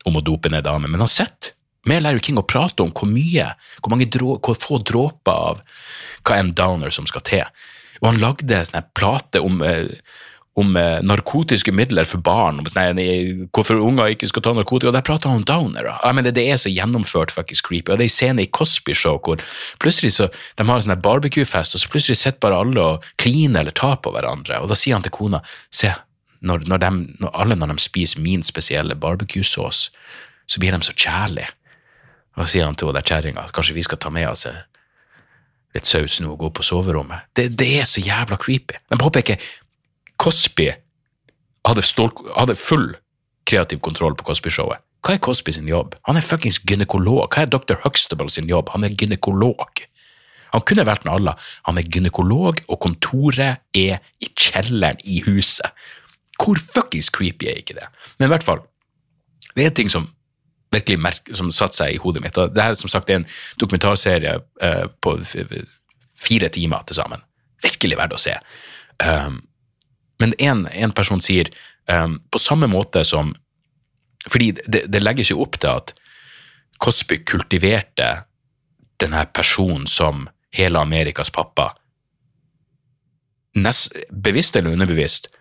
[0.05, 1.55] om å dope ned damer, men han sitter
[1.87, 3.47] med Larry King og prater om hvor mye,
[3.79, 5.61] hvor, mange drå, hvor få dråper av
[6.27, 7.63] hva en downer som skal til.
[8.01, 9.87] Og han lagde en sånn plate om, eh,
[10.59, 14.97] om eh, narkotiske midler for barn, om nei, hvorfor unger ikke skal ta narkotika, og
[14.97, 15.93] der prater han om downere.
[16.03, 18.95] Ja, men det er så gjennomført faktisk creepy, og det er en scene i Cosby
[18.97, 19.43] Show hvor
[19.79, 20.27] plutselig så,
[20.59, 24.01] de har en sånn barbecue-fest, og så plutselig sitter bare alle og kliner eller tar
[24.03, 25.39] på hverandre, og da sier han til kona,
[25.71, 25.93] se,
[26.43, 26.91] når, når, de,
[27.23, 29.87] når alle når de spiser min spesielle barbecue-sås,
[30.51, 31.47] så blir de så kjærlige.
[32.39, 34.61] Og sier han til kjerringa at kanskje vi skal ta med oss eh,
[35.75, 37.27] litt saus nå og gå på soverommet.
[37.35, 38.79] Det, det er så jævla creepy.
[38.91, 39.39] Men påpeker
[40.21, 40.69] Cosby
[41.67, 42.91] hadde, stål, hadde full
[43.49, 44.83] kreativ kontroll på Cosby-showet.
[45.01, 45.95] Hva er Cosby sin jobb?
[46.05, 47.25] Han er fuckings gynekolog.
[47.33, 47.79] Hva er Dr.
[47.81, 48.69] Huxtable sin jobb?
[48.75, 49.81] Han er gynekolog.
[50.51, 51.33] Han kunne vært med alle.
[51.65, 55.73] Han er gynekolog, og kontoret er i kjelleren i huset.
[56.41, 57.87] Hvor fuckings creepy er ikke det?
[58.19, 58.61] Men i hvert fall,
[59.55, 60.09] det er ting som
[60.71, 62.37] virkelig merk, som satte seg i hodet mitt.
[62.37, 63.29] Og det her som sagt er en
[63.59, 65.17] dokumentarserie eh, på
[66.21, 67.23] fire timer til sammen.
[67.63, 68.35] Virkelig verdt å se.
[69.01, 69.41] Um,
[70.21, 71.49] men en, person sier
[71.89, 73.33] um, på samme måte som
[74.29, 75.95] Fordi det, det legges jo opp til at
[76.81, 78.09] Cosby kultiverte
[79.01, 81.71] denne personen som hele Amerikas pappa.
[83.57, 85.31] Nest, bevisst eller underbevisst,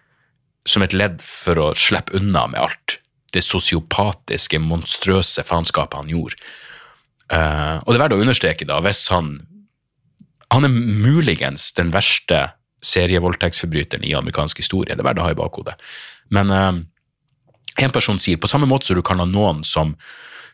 [0.64, 2.96] som et ledd for å slippe unna med alt
[3.34, 6.40] det sosiopatiske, monstrøse faenskapet han gjorde.
[7.30, 9.38] Uh, og det er verdt å understreke, da, hvis han
[10.50, 12.48] Han er muligens den verste
[12.86, 14.94] serievoldtektsforbryteren i amerikansk historie.
[14.94, 15.76] Det er verdt å ha i bakhodet.
[16.34, 16.72] Men eh,
[17.84, 19.96] en person sier, på samme måte som du kan ha noen som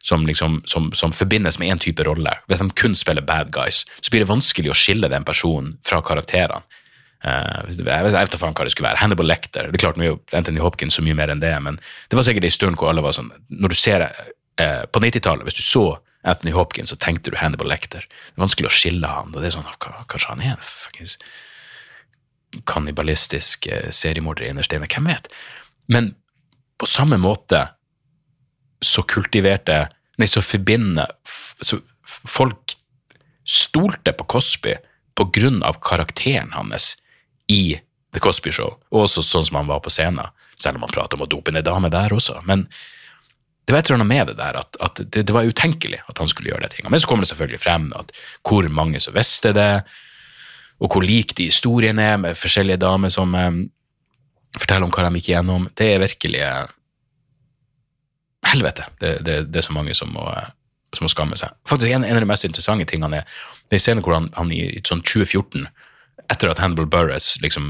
[0.06, 2.30] som, liksom, som, som forbindes med én type rolle.
[2.46, 5.98] Hvis de kun spiller bad guys, så blir det vanskelig å skille den personen fra
[6.04, 6.62] karakterene.
[7.24, 9.00] Uh, jeg vet ikke hva det skulle være.
[9.00, 9.70] Hannibal Lecter.
[9.72, 12.46] Det klart, er jo Anthony Hopkins så mye mer enn det, men det var sikkert
[12.46, 15.86] en stund hvor alle var sånn Når du ser uh, På 90-tallet, hvis du så
[16.26, 18.06] Anthony Hopkins, så tenkte du Hannibal Lecter.
[18.06, 20.64] Det er vanskelig å skille han, og det er sånn, kanskje han er en
[22.64, 25.30] kannibalistisk eh, seriemorder innerst inne, hvem vet?
[25.92, 26.14] Men
[26.80, 27.62] på samme måte
[28.84, 29.86] så kultiverte,
[30.20, 31.10] nei, så forbinder,
[31.60, 32.76] så folk
[33.46, 34.74] stolte på Cosby
[35.16, 36.94] på grunn av karakteren hans
[37.48, 37.78] i
[38.14, 41.18] The Cosby Show, og også sånn som han var på scenen, selv om han prater
[41.18, 42.66] om å dope ned dame der også, men
[43.66, 46.20] det var et eller annet med det der, at, at det, det var utenkelig at
[46.22, 46.92] han skulle gjøre de tingene.
[46.94, 48.12] Men så kommer det selvfølgelig frem at
[48.46, 49.70] hvor mange som visste det,
[50.76, 53.62] og hvor lik de historiene er med forskjellige damer som eh,
[54.56, 55.70] forteller om hva de gikk igjennom.
[55.76, 56.64] Det er virkelig eh,
[58.46, 58.84] Helvete.
[59.00, 60.50] Det, det, det er så mange som må, eh,
[60.94, 61.54] som må skamme seg.
[61.66, 64.52] Faktisk En, en av de mest interessante tingene er det er en hvor han, han
[64.54, 65.66] i, sånn 2014,
[66.30, 67.66] etter at Hannibal Buress liksom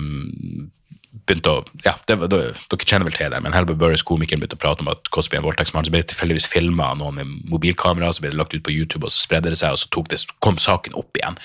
[1.27, 4.59] begynte å ja, det, det, Dere kjenner vel til det, men Helber Burris, komikeren, begynte
[4.59, 5.87] å prate om at Cosby er en voldtektsmann.
[5.87, 8.75] Så ble det tilfeldigvis filma av noen med mobilkamera, så ble det lagt ut på
[8.75, 11.39] YouTube, og så spredde det seg, og så det, kom saken opp igjen.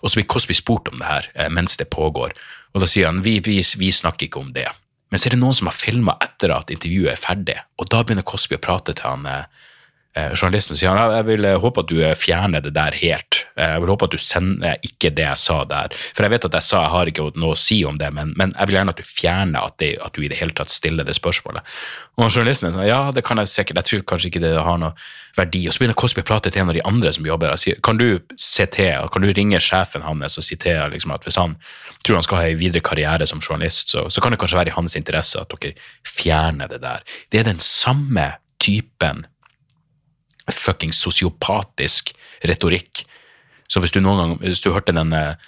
[0.00, 2.36] Og så blir Cosby spurt om det her eh, mens det pågår,
[2.70, 4.68] og da sier han vi, vi, vi snakker ikke om det.
[5.10, 8.04] Men så er det noen som har filma etter at intervjuet er ferdig, og da
[8.04, 9.26] begynner Cosby å prate til han
[10.16, 10.76] eh, journalisten.
[10.76, 13.44] sier han, jeg vil eh, håpe at du eh, fjerner det der helt.
[13.56, 15.94] Eh, Jeg vil håpe at du sender ikke det jeg sa der.
[16.14, 18.34] For jeg vet at jeg sa jeg har ikke noe å si om det, men,
[18.36, 20.72] men jeg vil gjerne at du fjerner at, det, at du i det hele tatt
[20.72, 21.62] stiller det spørsmålet.
[22.18, 24.94] Og journalisten sier ja, det kan jeg sikkert, jeg tror kanskje ikke det har noe
[25.38, 25.62] verdi.
[25.68, 28.00] Og så begynner Cosby å prate til en av de andre som jobber der, kan
[28.00, 31.56] du se til, kan du ringe sjefen hans og si til liksom, at hvis han
[32.04, 34.72] tror han skal ha en videre karriere som journalist, så, så kan det kanskje være
[34.72, 35.76] i hans interesse at dere
[36.08, 37.04] fjerner det der.
[37.30, 39.26] Det er den samme typen
[40.56, 42.12] fucking sosiopatisk
[42.46, 43.04] retorikk.
[43.70, 45.38] Så hvis du noen gang, hvis du hørte den eh,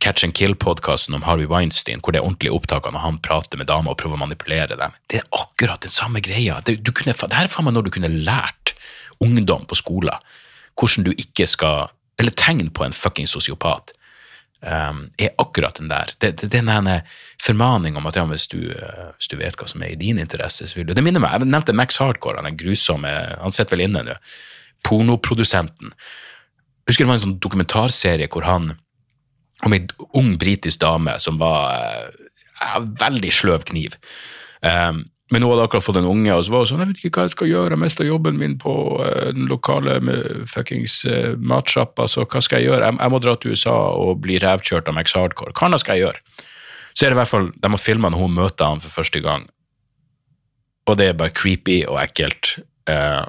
[0.00, 3.60] Catch and Kill-podkasten om Harvey Weinstein, hvor det er ordentlige opptak av når han prater
[3.60, 6.56] med damer og prøver å manipulere dem, det er akkurat den samme greia.
[6.64, 8.74] Det, kunne, det her er faen meg når du kunne lært
[9.20, 10.28] ungdom på skolen
[10.80, 13.94] hvordan du ikke skal Eller tegn på en fucking sosiopat.
[14.60, 16.10] Um, er akkurat den der.
[16.20, 17.00] Det, det, den der
[17.40, 20.20] formaning om at ja, hvis, du, eh, hvis du vet hva som er i din
[20.20, 23.08] interesse, så vil du Det minner meg, Jeg nevnte Max Hardcore, han er grusomme
[23.40, 24.18] Han sitter vel inne nå.
[24.84, 25.94] Pornoprodusenten.
[26.88, 28.74] Husker det var en sånn dokumentarserie hvor han
[29.64, 32.28] om ei ung britisk dame som var eh,
[32.60, 33.96] ja, veldig sløv kniv.
[34.60, 37.02] Um, men hun hadde akkurat fått en unge, og så var hun sånn Jeg vet
[37.04, 41.00] ikke hva jeg skal gjøre, jeg mista jobben min på eh, den lokale med fuckings
[41.06, 42.88] uh, matsjappa, så hva skal jeg gjøre?
[42.88, 45.54] Jeg, jeg må dra til USA og bli revkjørt av Max Hardcore.
[45.54, 46.46] Hva annet skal jeg gjøre?
[46.90, 49.22] Så er det i hvert fall, De har filma når hun møter han for første
[49.22, 49.46] gang,
[50.90, 52.56] og det er bare creepy og ekkelt.
[52.90, 53.22] Eh,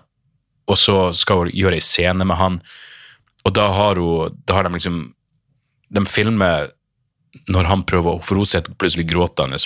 [0.71, 2.61] og så skal hun gjøre ei scene med han,
[3.45, 5.13] og da har hun Da har de liksom
[5.89, 6.69] De filmer
[7.49, 9.57] når han prøver For hun sitter plutselig gråtende,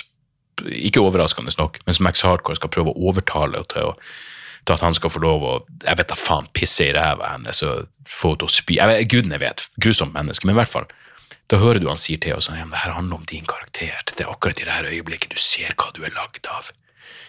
[0.64, 3.94] ikke overraskende nok, mens Max Hardcore skal prøve å overtale til,
[4.64, 7.62] til at han skal få lov å jeg vet da faen, pisse i ræva hennes
[7.66, 8.78] og få henne til å spy.
[8.80, 10.88] Jeg vet, Gudene vet, grusomt menneske, men i hvert fall.
[11.46, 13.94] Da hører du han sier til henne sånn, det her handler om din karakter.
[14.10, 16.72] Det er akkurat i det her øyeblikket du ser hva du er lagd av.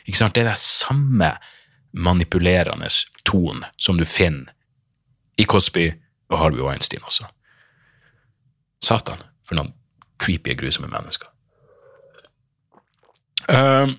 [0.07, 0.33] Ikke sant?
[0.33, 1.35] Det er den samme
[1.97, 2.89] manipulerende
[3.27, 4.53] tonen som du finner
[5.37, 5.91] i Cosby
[6.31, 7.27] og Harvey Weinstein også.
[8.83, 9.73] Satan, for noen
[10.21, 11.29] creepy, grusomme mennesker.
[13.47, 13.95] Ehm,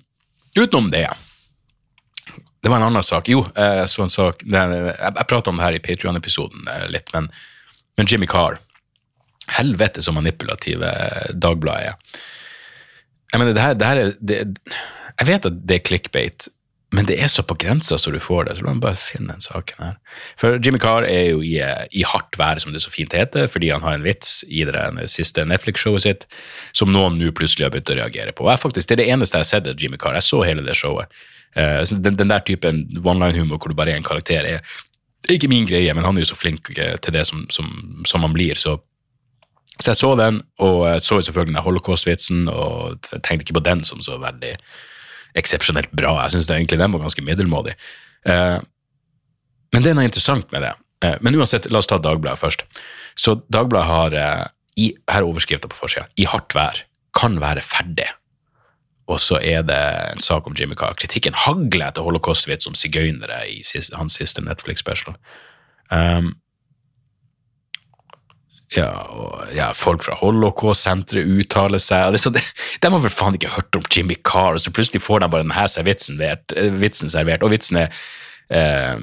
[0.59, 1.09] utenom det
[2.61, 3.29] Det var en annen sak.
[3.29, 6.87] Jo, eh, jeg så en sak Jeg, jeg prata om det her i Patrion-episoden eh,
[6.91, 7.29] litt, men,
[7.97, 8.59] men Jimmy Carr
[9.49, 10.91] Helvete så manipulative
[11.33, 12.19] Dagbladet er.
[13.31, 14.37] Jeg mener, det her, det her er det,
[15.19, 16.49] Jeg vet at det er clickbait,
[16.95, 18.55] men det er så på grensa så du får det.
[18.57, 19.97] Så la meg bare finne den saken her.
[20.41, 23.69] For Jimmy Carr er jo i, i hardt vær, som det så fint heter, fordi
[23.69, 26.25] han har en vits i det siste Netflix-showet sitt,
[26.73, 28.47] som noen nå plutselig har begynt å reagere på.
[28.47, 30.17] Og jeg faktisk, Det er det eneste jeg har sett av Jimmy Carr.
[30.17, 31.13] Jeg så hele det showet.
[31.57, 34.61] Uh, den, den der typen one-line-humor hvor du bare er en karakter, er
[35.27, 37.67] er ikke min greie, men han er jo så flink eh, til det som, som,
[38.07, 38.55] som han blir.
[38.55, 38.79] så
[39.79, 43.83] så jeg så den, og jeg så selvfølgelig den holocaust-vitsen, og tenkte ikke på den
[43.87, 44.57] som så veldig
[45.37, 46.15] eksepsjonelt bra.
[46.25, 47.75] Jeg syns egentlig den var ganske middelmådig.
[48.25, 48.59] Eh,
[49.73, 50.73] men det er noe interessant med det.
[51.05, 52.65] Eh, men uansett, la oss ta Dagbladet først.
[53.19, 54.47] Så Dagbladet har eh,
[54.79, 56.07] i, her er overskrifta på forsida.
[56.19, 56.83] I hardt vær.
[57.17, 58.07] Kan være ferdig.
[59.09, 59.79] Og så er det
[60.13, 60.97] en sak om Jimmy Carr.
[60.99, 63.63] Kritikken hagler etter holocaust-vits om sigøynere i
[63.97, 65.17] hans siste Netflix-special.
[65.89, 66.35] Um,
[68.75, 72.13] ja, og, ja, folk fra Holocaust-senteret uttaler seg.
[72.13, 72.43] det, det,
[72.83, 75.45] De har vel faen ikke hørt om Jimmy Carr, og så plutselig får de bare
[75.45, 77.45] denne vitsen, eh, vitsen servert.
[77.45, 77.89] Og vitsen er
[78.53, 79.01] eh,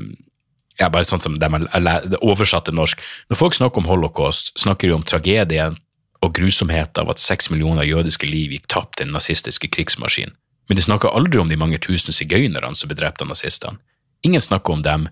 [0.78, 3.02] ja, bare sånn som de har oversatt til norsk.
[3.30, 5.78] Når folk snakker om holocaust, snakker de om tragedien
[6.22, 10.36] og grusomheten av at seks millioner jødiske liv gikk tapt i den nazistiske krigsmaskinen.
[10.68, 13.78] Men de snakker aldri om de mange tusen sigøynerne som ble drept av nazistene.
[14.26, 15.08] Ingen snakker om dem,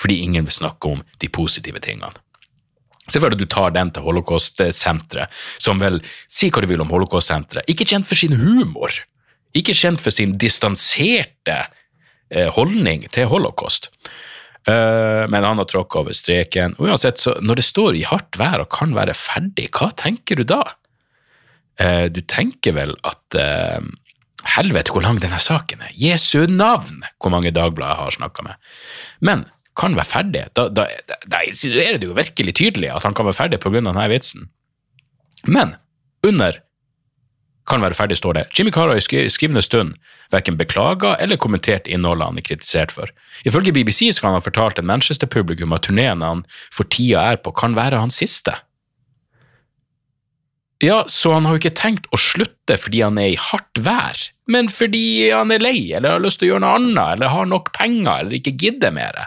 [0.00, 2.12] fordi ingen vil snakke om de positive tingene.
[3.08, 6.00] Se for deg at du tar den til Holocaust-senteret, som vel,
[6.32, 8.94] si hva du vil om Holocaust-senteret, ikke kjent for sin humor,
[9.54, 11.58] ikke kjent for sin distanserte
[12.30, 13.90] eh, holdning til holocaust.
[14.66, 16.74] Eh, men han har tråkka over streken.
[16.82, 20.46] Uansett, så når det står i hardt vær og kan være ferdig, hva tenker du
[20.56, 20.64] da?
[21.78, 23.38] Eh, du tenker vel at
[24.44, 25.92] Helvete, hvor lang denne saken er.
[25.96, 28.72] Jesu navn, hvor mange dagblad jeg har snakka med.
[29.24, 29.46] Men
[29.78, 30.44] kan være ferdig.
[30.54, 30.86] Da, da,
[31.26, 33.80] da er det jo virkelig tydelig at han kan være ferdig pga.
[33.80, 34.48] denne vitsen.
[35.46, 35.76] Men
[36.26, 36.60] under
[37.68, 38.44] kan være ferdig, står det.
[38.58, 39.94] Jimmy Carr har i skrivende stund
[40.32, 43.08] verken beklaga eller kommentert innholdet han er kritisert for.
[43.48, 47.54] Ifølge BBC skal han ha fortalt en Manchester-publikum at turneen han for tida er på,
[47.56, 48.52] kan være hans siste.
[50.84, 54.20] Ja, så han har jo ikke tenkt å slutte fordi han er i hardt vær,
[54.50, 57.48] men fordi han er lei, eller har lyst til å gjøre noe annet, eller har
[57.48, 59.22] nok penger, eller ikke gidder mer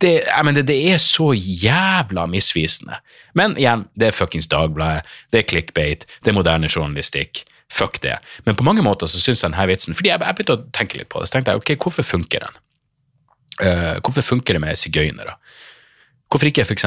[0.00, 3.00] det, mener, det, er så jævla misvisende.
[3.34, 7.44] Men igjen, det er fuckings Dagbladet, det er clickbait, det er moderne journalistikk.
[7.72, 8.16] Fuck det.
[8.46, 10.96] Men på mange måter så syns jeg denne vitsen Fordi jeg, jeg begynte å tenke
[10.96, 11.28] litt på det.
[11.28, 12.60] Så tenkte jeg, ok, hvorfor funker den?
[13.58, 15.34] Uh, hvorfor funker det med sigøynere?
[16.30, 16.86] Hvorfor ikke f.eks.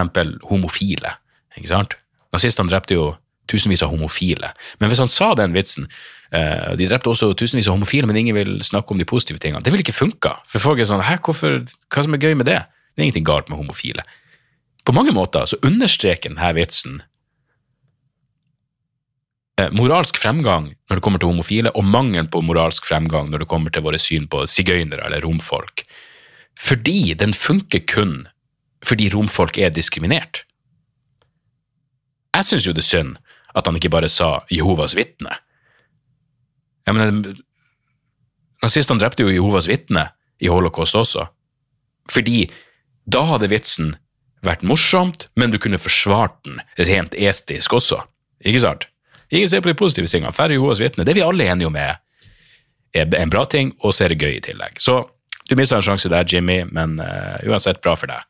[0.49, 1.13] homofile?
[1.57, 1.93] Ikke sant?
[2.33, 3.11] Nazistene drepte jo
[3.51, 4.53] tusenvis av homofile.
[4.79, 8.37] Men hvis han sa den vitsen uh, De drepte også tusenvis av homofile, men ingen
[8.37, 9.61] vil snakke om de positive tingene.
[9.61, 10.39] Det ville ikke funka.
[10.49, 12.61] For folk er sånn Hæ, hvorfor, hva som er gøy med det?
[12.91, 14.03] Det er ingenting galt med homofile.
[14.83, 17.01] På mange måter så understreker denne vitsen
[19.59, 23.51] eh, moralsk fremgang når det kommer til homofile, og mangelen på moralsk fremgang når det
[23.51, 25.85] kommer til våre syn på sigøynere eller romfolk.
[26.59, 28.25] Fordi den funker kun
[28.85, 30.43] fordi romfolk er diskriminert.
[32.33, 33.15] Jeg syns jo det er synd
[33.55, 35.35] at han ikke bare sa Jehovas vitne.
[36.87, 37.35] Jeg mener,
[38.63, 40.07] Nazistene drepte jo Jehovas vitne
[40.41, 41.27] i holocaust også,
[42.09, 42.45] fordi
[43.05, 43.95] da hadde vitsen
[44.45, 48.01] vært morsomt, men du kunne forsvart den rent estisk også.
[48.45, 48.87] Ikke sant?
[49.31, 50.33] Ingen ser på de positive tingene.
[50.35, 51.05] Færre Jehovas vitner.
[51.05, 51.99] Det er vi alle enige om er,
[52.97, 54.81] er en bra ting, og så er det gøy i tillegg.
[54.81, 54.97] Så
[55.47, 58.25] du mista en sjanse der, Jimmy, men uh, uansett bra for deg.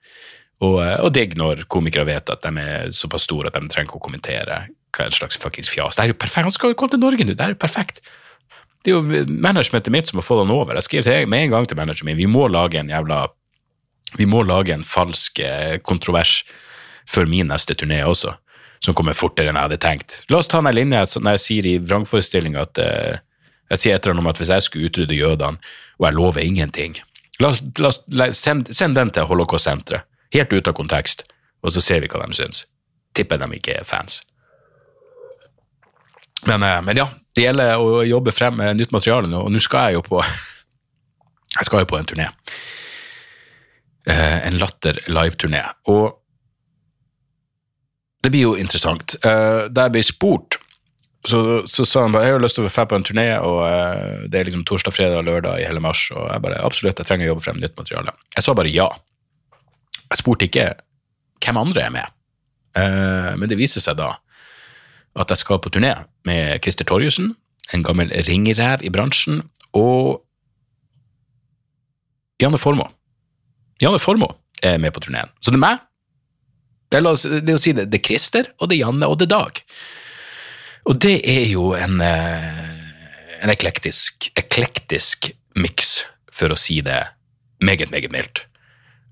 [0.62, 3.90] Og, uh, og digg når komikere vet at de er såpass store at de trenger
[3.90, 5.98] ikke å kommentere hva er slags fuckings fjas.
[5.98, 6.50] Det er jo perfekt.
[6.50, 8.04] Han skal jo komme til Norge nå, det er jo perfekt.
[8.82, 10.78] Det er jo managementet mitt som har fått han over.
[10.78, 13.24] Jeg skrev med en gang til manageren min vi må lage en jævla
[14.17, 16.41] vi må lage en falsk eh, kontrovers
[17.10, 18.34] før min neste turné også,
[18.84, 20.17] som kommer fortere enn jeg hadde tenkt.
[20.32, 23.21] La oss ta den linje når jeg sier i vrangforestillinga at uh,
[23.71, 26.45] jeg sier et eller annet om at hvis jeg skulle utrydde jødene, og jeg lover
[26.45, 26.97] ingenting
[27.41, 28.02] la oss, la oss,
[28.38, 31.26] send, send, den til Holocaust-senteret, helt ute av kontekst,
[31.62, 32.65] og så ser vi hva de syns.
[33.17, 34.21] Tipper de ikke er fans.
[36.47, 39.62] Men, uh, men ja, det gjelder å jobbe frem med nytt materiale nå, og nå
[39.62, 40.21] skal jeg jo på
[41.58, 42.34] jeg skal jo på en turné eh,
[44.10, 45.62] en Latter live-turné.
[45.92, 46.22] Og
[48.22, 49.16] det blir jo interessant.
[49.26, 50.60] Eh, da jeg ble spurt,
[51.26, 53.60] så, så, sa han bare jeg har lyst til å være på en turné, og
[53.68, 56.04] eh, det er liksom torsdag, fredag og lørdag i hele mars.
[56.14, 58.14] Og jeg bare absolutt, jeg trenger å jobbe frem nytt materiale.
[58.38, 58.90] Jeg sa bare ja.
[60.12, 60.72] Jeg spurte ikke
[61.42, 62.18] hvem andre er med.
[62.78, 64.16] Eh, men det viser seg da
[65.20, 65.92] at jeg skal på turné
[66.28, 67.34] med Christer Torjussen,
[67.76, 69.42] en gammel ringrev i bransjen,
[69.76, 70.22] og
[72.42, 72.88] Janne Formoe.
[73.82, 75.32] Janne Formoe er med på turneen.
[75.41, 75.82] Så det er meg.
[76.91, 77.08] Det er,
[77.39, 79.34] det er å si det, det er Christer, og det er Janne, og det er
[79.34, 79.62] Dag.
[80.89, 87.00] Og det er jo en, eh, en eklektisk, eklektisk miks, for å si det
[87.63, 88.44] meget, meget mildt.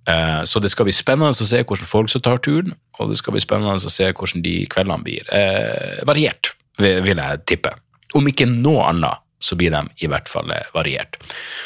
[0.09, 3.19] Eh, så det skal bli spennende å se hvordan folk som tar turen, og det
[3.19, 5.25] skal bli spennende å se hvordan de kveldene blir.
[5.33, 7.73] Eh, variert, vil jeg tippe.
[8.17, 11.17] Om ikke noe annet så blir de i hvert fall eh, variert.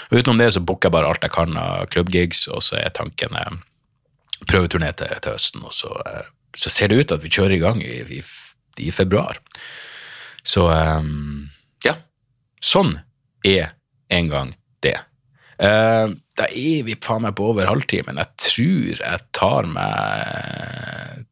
[0.10, 2.94] Og utenom det så booker jeg bare alt jeg kan av klubbgigs, og så er
[2.96, 3.56] tanken eh,
[4.50, 5.66] prøveturné til, til, høsten.
[5.66, 8.22] Og så, eh, så, ser det ut at vi kjører i gang i, i,
[8.86, 9.42] i februar.
[10.44, 10.68] Så
[11.86, 11.94] ja.
[12.60, 12.98] Sånn
[13.48, 13.72] er
[14.12, 14.50] en gang
[14.84, 14.98] det.
[15.56, 18.20] da er vi faen meg på over halvtimen.
[18.20, 21.24] Jeg tror jeg tar meg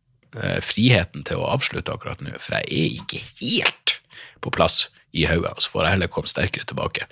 [0.64, 3.98] friheten til å avslutte akkurat nå, for jeg er ikke helt
[4.40, 7.08] på plass i hodet, så får jeg heller komme sterkere tilbake.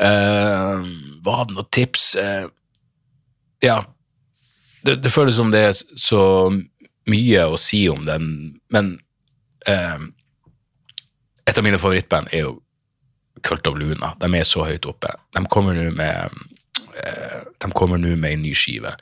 [0.00, 0.84] Uh,
[1.24, 2.08] var det noen tips?
[2.16, 2.48] Uh,
[3.64, 3.80] ja,
[4.86, 6.22] det, det, føles som det er så
[7.10, 8.28] mye å si om den,
[8.74, 8.94] men
[9.68, 10.06] uh,
[11.46, 12.56] et av mine favorittband er jo
[13.46, 14.14] Cult of Luna.
[14.18, 15.12] De er så høyt oppe.
[15.36, 16.44] De kommer nå med
[16.96, 18.94] de kommer nå med en ny skive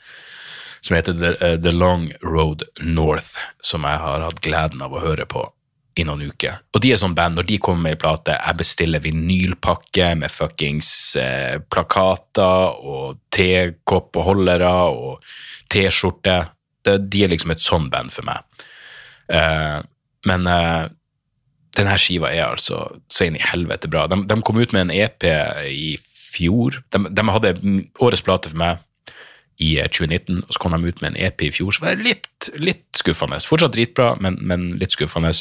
[0.84, 5.24] som heter The, The, Long Road North, som jeg har hatt gleden av å høre
[5.30, 5.46] på
[5.94, 6.58] i noen uker.
[6.74, 10.32] Og de er sånn band, når de kommer med ei plate, jeg bestiller vinylpakke med
[10.32, 10.90] fuckings
[11.20, 15.22] eh, plakater og tekoppholdere og
[15.70, 16.38] T-skjorte.
[16.84, 18.66] De er liksom et sånn band for meg.
[19.30, 19.78] Eh,
[20.28, 20.88] men eh,
[21.78, 24.08] denne skiva er altså så inn i helvete bra.
[24.10, 25.28] De, de kom ut med en EP
[25.70, 25.94] i
[26.34, 26.82] fjor.
[26.94, 27.54] De, de hadde
[28.02, 28.82] årets plate for meg
[29.62, 32.00] i eh, 2019, og så kom de ut med en EP i fjor, som var
[32.02, 33.40] litt, litt skuffende.
[33.46, 35.32] Fortsatt dritbra, men, men litt skuffende.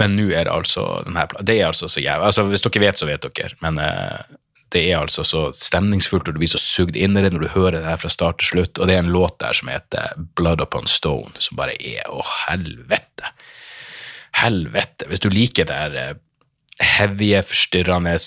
[0.00, 1.46] Men nå er det altså denne planen.
[1.46, 3.54] Det er altså så jævlig altså, Hvis dere vet, så vet dere.
[3.62, 4.38] Men eh,
[4.74, 7.52] det er altså så stemningsfullt, og du blir så sugd inn i det når du
[7.54, 8.80] hører det her fra start til slutt.
[8.80, 12.24] Og det er en låt der som heter Blood Upon Stone, som bare er Å,
[12.48, 13.30] helvete.
[14.40, 15.06] Helvete.
[15.10, 16.18] Hvis du liker det her eh,
[16.96, 18.18] heavy, forstyrrende,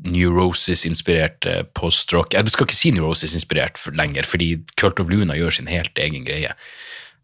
[0.00, 1.44] neurosis-inspirert
[1.76, 5.98] postrock Jeg skal ikke si neurosis-inspirert for lenger, fordi Cult of Luna gjør sin helt
[6.00, 6.54] egen greie.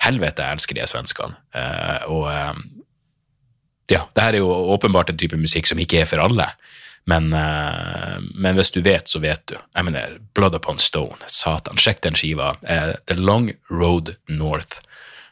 [0.04, 1.38] Helvete, jeg elsker de svenskene.
[1.56, 2.58] Uh, og eh,
[3.90, 6.48] ja, det her er jo åpenbart en type musikk som ikke er for alle.
[7.06, 9.54] Men, eh, men hvis du vet, så vet du.
[9.54, 11.78] Jeg mener, Blood Upon Stone, satan.
[11.78, 12.56] Sjekk den skiva.
[12.66, 14.82] Eh, The Long Road North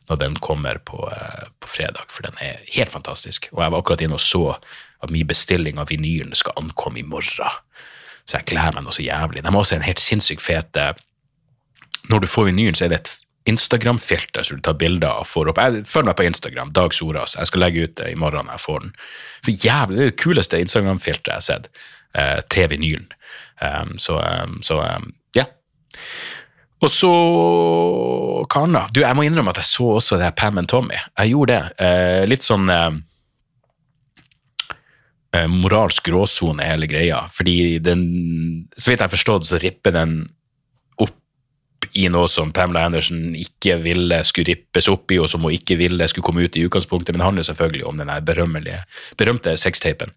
[0.07, 3.49] når den kommer på, eh, på fredag, for den er helt fantastisk.
[3.53, 4.59] Og jeg var akkurat inne og så
[5.03, 7.51] at min bestilling av vinylen skal ankomme i morgen.
[8.25, 9.43] Så jeg gleder meg noe så jævlig.
[9.43, 10.73] De har også en helt sinnssykt fet
[12.09, 15.51] Når du får vinylen, så er det et Instagram-filter som du tar bilder av får
[15.53, 15.61] opp.
[15.61, 17.37] Jeg, følg meg på Instagram, Dag Soras.
[17.37, 18.95] Jeg skal legge ut det i morgen når jeg får den.
[19.45, 21.69] For jævlig, Det er det kuleste Instagram-filteret jeg har sett
[22.17, 23.11] eh, til vinylen.
[23.61, 25.45] Um, så, um, um, ja.
[26.85, 27.11] Og så
[28.51, 28.87] Karna.
[28.93, 30.97] Du, jeg må innrømme at jeg så også det her Pam and Tommy.
[31.19, 31.85] Jeg gjorde det.
[31.85, 32.97] Eh, litt sånn eh,
[35.37, 37.25] eh, moralsk gråsone, hele greia.
[37.33, 38.05] Fordi den
[38.77, 40.17] Så vidt jeg har forstått, så ripper den
[41.93, 45.76] i noe som Pamela Andersen ikke ville skulle rippes opp i, og som hun ikke
[45.80, 48.12] ville skulle komme ut i utgangspunktet, men det handler selvfølgelig om den
[49.18, 50.14] berømte sextapen.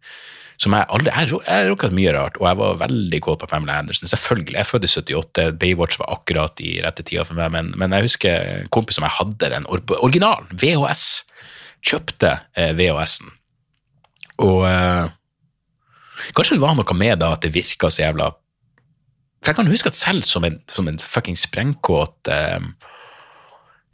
[0.57, 3.78] Som jeg aldri Jeg jeg rukket mye rart, og jeg var veldig kåt på Pamela
[3.78, 4.09] Andersen.
[4.09, 4.55] Selvfølgelig.
[4.55, 7.93] Jeg er født i 78, Baywatch var akkurat i rette tida for meg, men, men
[7.93, 11.03] jeg husker en kompis som jeg hadde den originalen, VHS.
[11.86, 13.30] Kjøpte eh, VHS-en.
[14.47, 15.13] Og eh,
[16.34, 18.32] kanskje det var noe med da at det virka så jævla
[19.42, 22.64] For jeg kan huske at selv som en, som en fucking sprengkåt eh,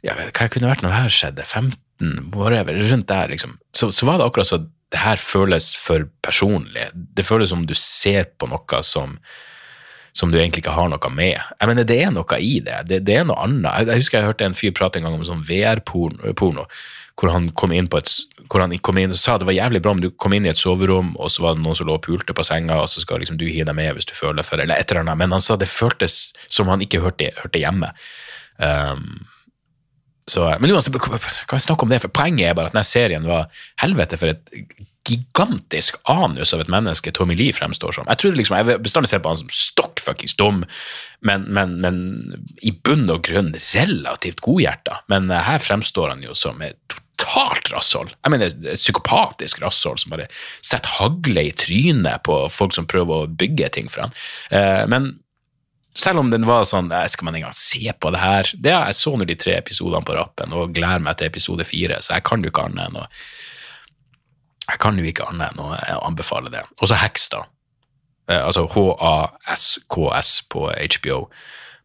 [0.04, 1.44] ja, Hva kunne vært når det her skjedde?
[1.46, 3.58] 15, whatever, rundt der, liksom.
[3.76, 4.64] Så, så var det akkurat så
[4.94, 6.86] det her føles for personlig.
[6.94, 9.16] Det føles som du ser på noe som
[10.14, 11.34] som du egentlig ikke har noe med.
[11.34, 12.84] Jeg mener, Det er noe i det.
[12.90, 13.70] Det, det er noe annet.
[13.70, 16.68] Jeg, jeg husker jeg hørte en fyr prate en gang om sånn VR-porno,
[17.18, 18.12] hvor han kom inn på et
[18.50, 20.50] hvor han kom inn og sa det var jævlig bra om du kom inn i
[20.52, 23.02] et soverom, og så var det noen som lå og pulte på senga, og så
[23.02, 25.20] skal liksom du hive deg med hvis du føler for det, eller et eller annet.
[25.22, 26.18] Men han sa det føltes
[26.52, 27.88] som han ikke hørte, hørte hjemme.
[28.60, 29.24] Um,
[30.30, 32.00] så, men uansett, vi snakke om det?
[32.04, 33.48] For poenget er bare at denne serien var
[33.82, 34.54] helvete for et
[35.04, 38.08] gigantisk anus av et menneske Tommy Lee fremstår som.
[38.08, 40.62] Jeg trodde liksom, jeg bestandig sett på han som stokk fuckings dum,
[41.24, 41.98] men, men, men
[42.64, 45.02] i bunn og grunn relativt godhjerta.
[45.12, 48.14] Men eh, her fremstår han jo som et totalt rasshold.
[48.24, 50.28] Jeg mener et psykopatisk rasshold som bare
[50.64, 54.16] setter hagle i trynet på folk som prøver å bygge ting for han.
[54.50, 55.12] Eh, men
[55.94, 58.50] selv om den var sånn eh, Skal man engang se på det her?
[58.58, 62.00] Det Jeg så nå de tre episodene på rappen og gleder meg til episode fire,
[62.02, 63.08] så jeg kan jo ikke annet enn å
[64.70, 66.62] jeg kan jo ikke annet enn å eh, anbefale det.
[66.80, 67.42] Og så Hex, da.
[68.30, 71.18] Eh, altså H-A-S-K-S på HBO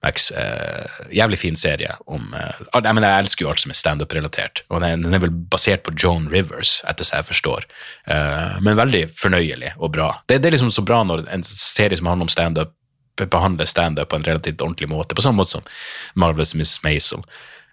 [0.03, 0.30] Max.
[0.32, 3.80] Eh, jævlig fin serie om eh, alt- Jeg mener, jeg elsker jo alt som er
[3.82, 4.61] standup-relatert.
[4.71, 7.67] Og den, den er vel basert på Joan Rivers, etter så jeg forstår.
[8.07, 10.13] Eh, men veldig fornøyelig og bra.
[10.32, 12.75] Det, det er liksom så bra når en serie som handler om standup,
[13.19, 15.65] behandler standup på en relativt ordentlig måte, på samme måte som
[16.15, 17.19] Marvelous Miss Maisel.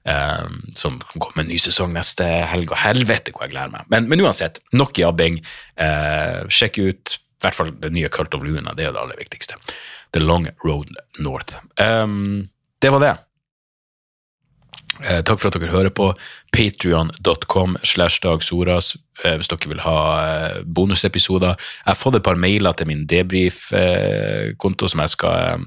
[0.06, 3.88] Um, som kommer med en ny sesong neste helg, og helvete hvor jeg gleder meg.
[3.90, 5.40] Men, men uansett, nok jabbing.
[5.74, 9.18] Uh, sjekk ut i hvert fall det nye Cult of Luna, det er det aller
[9.18, 9.58] viktigste.
[10.14, 11.58] The Long Road North.
[11.82, 12.46] Um,
[12.80, 13.16] det var det.
[15.04, 16.08] Eh, takk for at dere hører på.
[16.56, 21.56] Patrion.com slash Dag eh, hvis dere vil ha eh, bonusepisoder.
[21.56, 25.66] Jeg har fått et par mailer til min debrief-konto som jeg skal eh,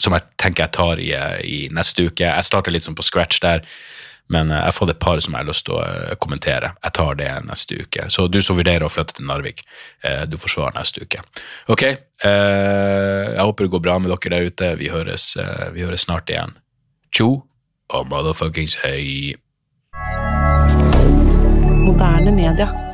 [0.00, 1.12] som jeg tenker jeg tar i,
[1.46, 2.26] i neste uke.
[2.26, 3.62] Jeg starter litt sånn på scratch der,
[4.32, 6.72] men eh, jeg har fått et par som jeg har lyst til å eh, kommentere.
[6.82, 8.08] Jeg tar det neste uke.
[8.12, 9.64] Så du som vurderer å flytte til Narvik,
[10.02, 11.22] eh, du får svar neste uke.
[11.72, 11.86] Ok,
[12.24, 14.70] jeg håper det går bra med dere der ute.
[14.80, 15.34] Vi høres,
[15.74, 16.56] vi høres snart igjen.
[17.14, 17.44] Tjo
[17.92, 19.34] og motherfuckings hei.
[21.84, 22.93] Moderne media.